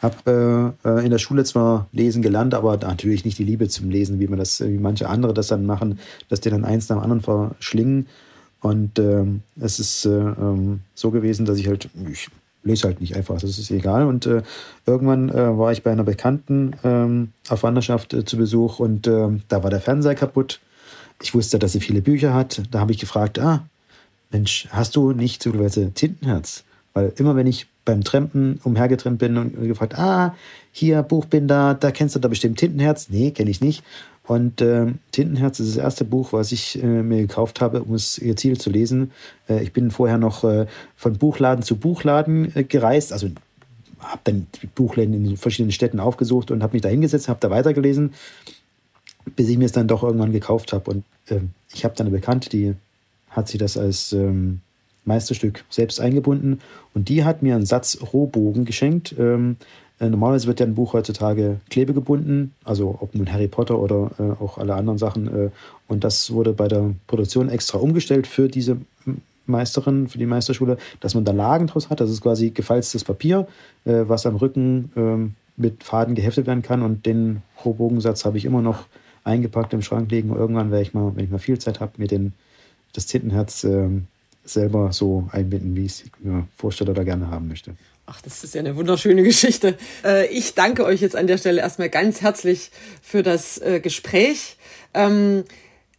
habe 0.00 0.74
äh, 0.84 0.88
äh, 0.88 1.04
in 1.04 1.10
der 1.10 1.18
Schule 1.18 1.44
zwar 1.44 1.88
lesen 1.92 2.22
gelernt, 2.22 2.54
aber 2.54 2.76
natürlich 2.76 3.24
nicht 3.24 3.38
die 3.38 3.44
Liebe 3.44 3.68
zum 3.68 3.90
Lesen, 3.90 4.20
wie 4.20 4.28
man 4.28 4.38
das, 4.38 4.60
wie 4.60 4.78
manche 4.78 5.08
andere 5.08 5.34
das 5.34 5.48
dann 5.48 5.66
machen, 5.66 5.98
dass 6.28 6.40
die 6.40 6.50
dann 6.50 6.64
eins 6.64 6.88
nach 6.88 6.96
dem 6.96 7.02
anderen 7.02 7.20
verschlingen. 7.20 8.06
Und 8.60 8.98
ähm, 8.98 9.42
es 9.60 9.78
ist 9.78 10.04
äh, 10.04 10.10
ähm, 10.10 10.80
so 10.94 11.10
gewesen, 11.10 11.46
dass 11.46 11.58
ich 11.58 11.68
halt, 11.68 11.88
ich 12.10 12.28
lese 12.64 12.88
halt 12.88 13.00
nicht 13.00 13.16
einfach, 13.16 13.40
das 13.40 13.58
ist 13.58 13.70
egal. 13.70 14.06
Und 14.06 14.26
äh, 14.26 14.42
irgendwann 14.86 15.32
war 15.32 15.72
ich 15.72 15.82
bei 15.82 15.92
einer 15.92 16.04
Bekannten 16.04 16.74
ähm, 16.84 17.32
auf 17.48 17.62
Wanderschaft 17.62 18.16
zu 18.24 18.36
Besuch 18.36 18.78
und 18.80 19.06
da 19.06 19.62
war 19.62 19.70
der 19.70 19.80
Fernseher 19.80 20.14
kaputt. 20.14 20.60
Ich 21.22 21.34
wusste, 21.34 21.58
dass 21.58 21.72
sie 21.72 21.80
viele 21.80 22.02
Bücher 22.02 22.34
hat. 22.34 22.62
Da 22.70 22.80
habe 22.80 22.92
ich 22.92 22.98
gefragt, 22.98 23.38
ah, 23.38 23.64
Mensch, 24.30 24.68
hast 24.70 24.96
du 24.96 25.12
nicht 25.12 25.42
zufälligerweise 25.42 25.92
Tintenherz? 25.92 26.64
Weil 26.94 27.12
immer 27.16 27.36
wenn 27.36 27.46
ich 27.46 27.66
beim 27.84 28.04
Trampen 28.04 28.60
umhergetrennt 28.64 29.18
bin 29.18 29.36
und 29.36 29.54
gefragt, 29.62 29.98
ah, 29.98 30.34
hier 30.72 31.02
Buchbinder, 31.02 31.74
da 31.74 31.90
kennst 31.90 32.14
du 32.14 32.18
da 32.18 32.28
bestimmt 32.28 32.58
Tintenherz? 32.58 33.08
Nee, 33.08 33.30
kenne 33.30 33.50
ich 33.50 33.60
nicht. 33.60 33.82
Und 34.26 34.60
äh, 34.60 34.92
Tintenherz 35.10 35.58
ist 35.58 35.76
das 35.76 35.82
erste 35.82 36.04
Buch, 36.04 36.34
was 36.34 36.52
ich 36.52 36.82
äh, 36.82 36.86
mir 36.86 37.22
gekauft 37.22 37.62
habe, 37.62 37.82
um 37.82 37.94
es 37.94 38.18
ihr 38.18 38.36
Ziel 38.36 38.58
zu 38.58 38.68
lesen. 38.68 39.10
Äh, 39.48 39.62
ich 39.62 39.72
bin 39.72 39.90
vorher 39.90 40.18
noch 40.18 40.44
äh, 40.44 40.66
von 40.96 41.16
Buchladen 41.16 41.64
zu 41.64 41.76
Buchladen 41.76 42.54
äh, 42.54 42.64
gereist, 42.64 43.14
also 43.14 43.28
habe 44.00 44.20
dann 44.24 44.46
Buchläden 44.74 45.14
in 45.14 45.36
verschiedenen 45.38 45.72
Städten 45.72 45.98
aufgesucht 45.98 46.50
und 46.50 46.62
habe 46.62 46.74
mich 46.74 46.82
da 46.82 46.90
hingesetzt, 46.90 47.28
habe 47.28 47.40
da 47.40 47.48
weitergelesen, 47.48 48.12
bis 49.34 49.48
ich 49.48 49.56
mir 49.56 49.64
es 49.64 49.72
dann 49.72 49.88
doch 49.88 50.02
irgendwann 50.02 50.32
gekauft 50.32 50.74
habe. 50.74 50.90
Und 50.90 51.04
äh, 51.30 51.40
ich 51.72 51.84
habe 51.84 51.94
dann 51.96 52.06
eine 52.06 52.16
Bekannte, 52.16 52.50
die 52.50 52.74
hat 53.30 53.48
sie 53.48 53.58
das 53.58 53.76
als 53.76 54.12
ähm, 54.12 54.60
Meisterstück 55.04 55.64
selbst 55.70 56.00
eingebunden 56.00 56.60
und 56.94 57.08
die 57.08 57.24
hat 57.24 57.42
mir 57.42 57.54
einen 57.54 57.66
Satz 57.66 57.98
Rohbogen 58.12 58.64
geschenkt. 58.64 59.14
Ähm, 59.18 59.56
äh, 60.00 60.08
normalerweise 60.08 60.46
wird 60.46 60.60
ja 60.60 60.66
ein 60.66 60.74
Buch 60.74 60.92
heutzutage 60.92 61.60
klebegebunden, 61.70 62.54
also 62.64 62.98
ob 63.00 63.14
nun 63.14 63.32
Harry 63.32 63.48
Potter 63.48 63.78
oder 63.78 64.10
äh, 64.18 64.42
auch 64.42 64.58
alle 64.58 64.74
anderen 64.74 64.98
Sachen. 64.98 65.26
Äh, 65.26 65.50
und 65.88 66.04
das 66.04 66.30
wurde 66.30 66.52
bei 66.52 66.68
der 66.68 66.94
Produktion 67.06 67.48
extra 67.48 67.78
umgestellt 67.78 68.26
für 68.26 68.48
diese 68.48 68.76
Meisterin, 69.46 70.08
für 70.08 70.18
die 70.18 70.26
Meisterschule, 70.26 70.76
dass 71.00 71.14
man 71.14 71.24
da 71.24 71.32
Lagen 71.32 71.66
draus 71.66 71.90
hat. 71.90 72.00
Das 72.00 72.10
ist 72.10 72.20
quasi 72.20 72.50
gefalztes 72.50 73.02
Papier, 73.02 73.48
äh, 73.84 74.04
was 74.06 74.26
am 74.26 74.36
Rücken 74.36 74.92
ähm, 74.96 75.34
mit 75.56 75.82
Faden 75.82 76.14
geheftet 76.14 76.46
werden 76.46 76.62
kann. 76.62 76.82
Und 76.82 77.06
den 77.06 77.42
Rohbogensatz 77.64 78.24
habe 78.24 78.38
ich 78.38 78.44
immer 78.44 78.62
noch 78.62 78.84
eingepackt 79.24 79.72
im 79.72 79.82
Schrank 79.82 80.10
liegen. 80.10 80.34
irgendwann 80.34 80.70
werde 80.70 80.82
ich 80.82 80.94
mal, 80.94 81.12
wenn 81.16 81.24
ich 81.24 81.30
mal 81.30 81.38
viel 81.38 81.58
Zeit 81.58 81.80
habe, 81.80 81.92
mir 81.96 82.06
den 82.06 82.32
das 82.92 83.06
Tintenherz 83.06 83.64
äh, 83.64 83.88
selber 84.44 84.92
so 84.92 85.28
einbinden, 85.32 85.76
wie 85.76 85.84
ich 85.84 85.92
es 85.92 86.04
mir 86.20 86.46
vorstelle 86.56 86.90
oder 86.90 87.04
gerne 87.04 87.30
haben 87.30 87.48
möchte. 87.48 87.76
Ach, 88.06 88.22
das 88.22 88.42
ist 88.42 88.54
ja 88.54 88.60
eine 88.60 88.74
wunderschöne 88.76 89.22
Geschichte. 89.22 89.76
Äh, 90.02 90.26
ich 90.28 90.54
danke 90.54 90.84
euch 90.84 91.00
jetzt 91.00 91.14
an 91.14 91.26
der 91.26 91.36
Stelle 91.36 91.60
erstmal 91.60 91.90
ganz 91.90 92.22
herzlich 92.22 92.70
für 93.02 93.22
das 93.22 93.58
äh, 93.58 93.80
Gespräch. 93.80 94.56
Ähm, 94.94 95.44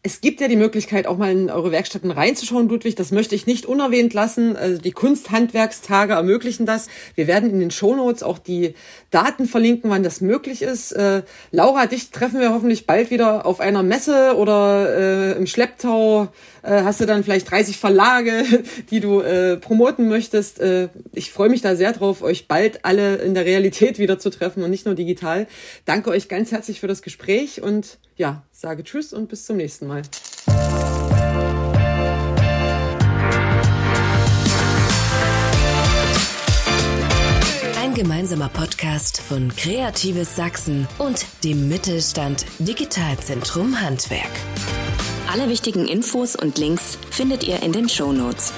es 0.01 0.21
gibt 0.21 0.39
ja 0.39 0.47
die 0.47 0.55
Möglichkeit, 0.55 1.07
auch 1.07 1.17
mal 1.17 1.29
in 1.29 1.49
eure 1.49 1.73
Werkstätten 1.73 2.09
reinzuschauen, 2.09 2.69
Ludwig. 2.69 2.95
Das 2.95 3.11
möchte 3.11 3.35
ich 3.35 3.47
nicht 3.47 3.65
unerwähnt 3.65 4.13
lassen. 4.13 4.55
Also 4.55 4.81
die 4.81 4.93
Kunsthandwerkstage 4.93 6.13
ermöglichen 6.13 6.65
das. 6.65 6.87
Wir 7.15 7.27
werden 7.27 7.49
in 7.49 7.59
den 7.59 7.69
Shownotes 7.69 8.23
auch 8.23 8.39
die 8.39 8.75
Daten 9.11 9.45
verlinken, 9.45 9.89
wann 9.89 10.01
das 10.01 10.21
möglich 10.21 10.61
ist. 10.61 10.93
Äh, 10.93 11.23
Laura, 11.51 11.85
dich 11.85 12.11
treffen 12.11 12.39
wir 12.39 12.53
hoffentlich 12.53 12.85
bald 12.85 13.11
wieder 13.11 13.45
auf 13.45 13.59
einer 13.59 13.83
Messe 13.83 14.37
oder 14.37 15.33
äh, 15.35 15.37
im 15.37 15.47
Schlepptau. 15.47 16.29
Äh, 16.63 16.83
hast 16.83 17.01
du 17.01 17.05
dann 17.05 17.25
vielleicht 17.25 17.51
30 17.51 17.77
Verlage, 17.77 18.45
die 18.91 19.01
du 19.01 19.19
äh, 19.19 19.57
promoten 19.57 20.07
möchtest. 20.07 20.61
Äh, 20.61 20.87
ich 21.11 21.33
freue 21.33 21.49
mich 21.49 21.61
da 21.61 21.75
sehr 21.75 21.91
drauf, 21.91 22.21
euch 22.21 22.47
bald 22.47 22.85
alle 22.85 23.17
in 23.17 23.33
der 23.33 23.43
Realität 23.43 23.99
wieder 23.99 24.17
zu 24.17 24.29
treffen 24.29 24.63
und 24.63 24.69
nicht 24.69 24.85
nur 24.85 24.95
digital. 24.95 25.45
Danke 25.83 26.09
euch 26.09 26.29
ganz 26.29 26.53
herzlich 26.53 26.79
für 26.79 26.87
das 26.87 27.01
Gespräch 27.01 27.61
und 27.61 27.97
ja, 28.19 28.43
sage 28.51 28.83
Tschüss 28.83 29.13
und 29.13 29.29
bis 29.29 29.45
zum 29.45 29.57
nächsten 29.57 29.87
Mal. 29.87 30.01
Ein 37.81 37.93
gemeinsamer 37.95 38.49
Podcast 38.49 39.21
von 39.21 39.55
Kreatives 39.55 40.35
Sachsen 40.35 40.87
und 40.99 41.25
dem 41.43 41.69
Mittelstand 41.69 42.45
Digitalzentrum 42.59 43.79
Handwerk. 43.81 44.29
Alle 45.31 45.47
wichtigen 45.47 45.87
Infos 45.87 46.35
und 46.35 46.57
Links 46.57 46.97
findet 47.11 47.43
ihr 47.43 47.63
in 47.63 47.71
den 47.71 47.87
Show 47.87 48.11
Notes. 48.11 48.51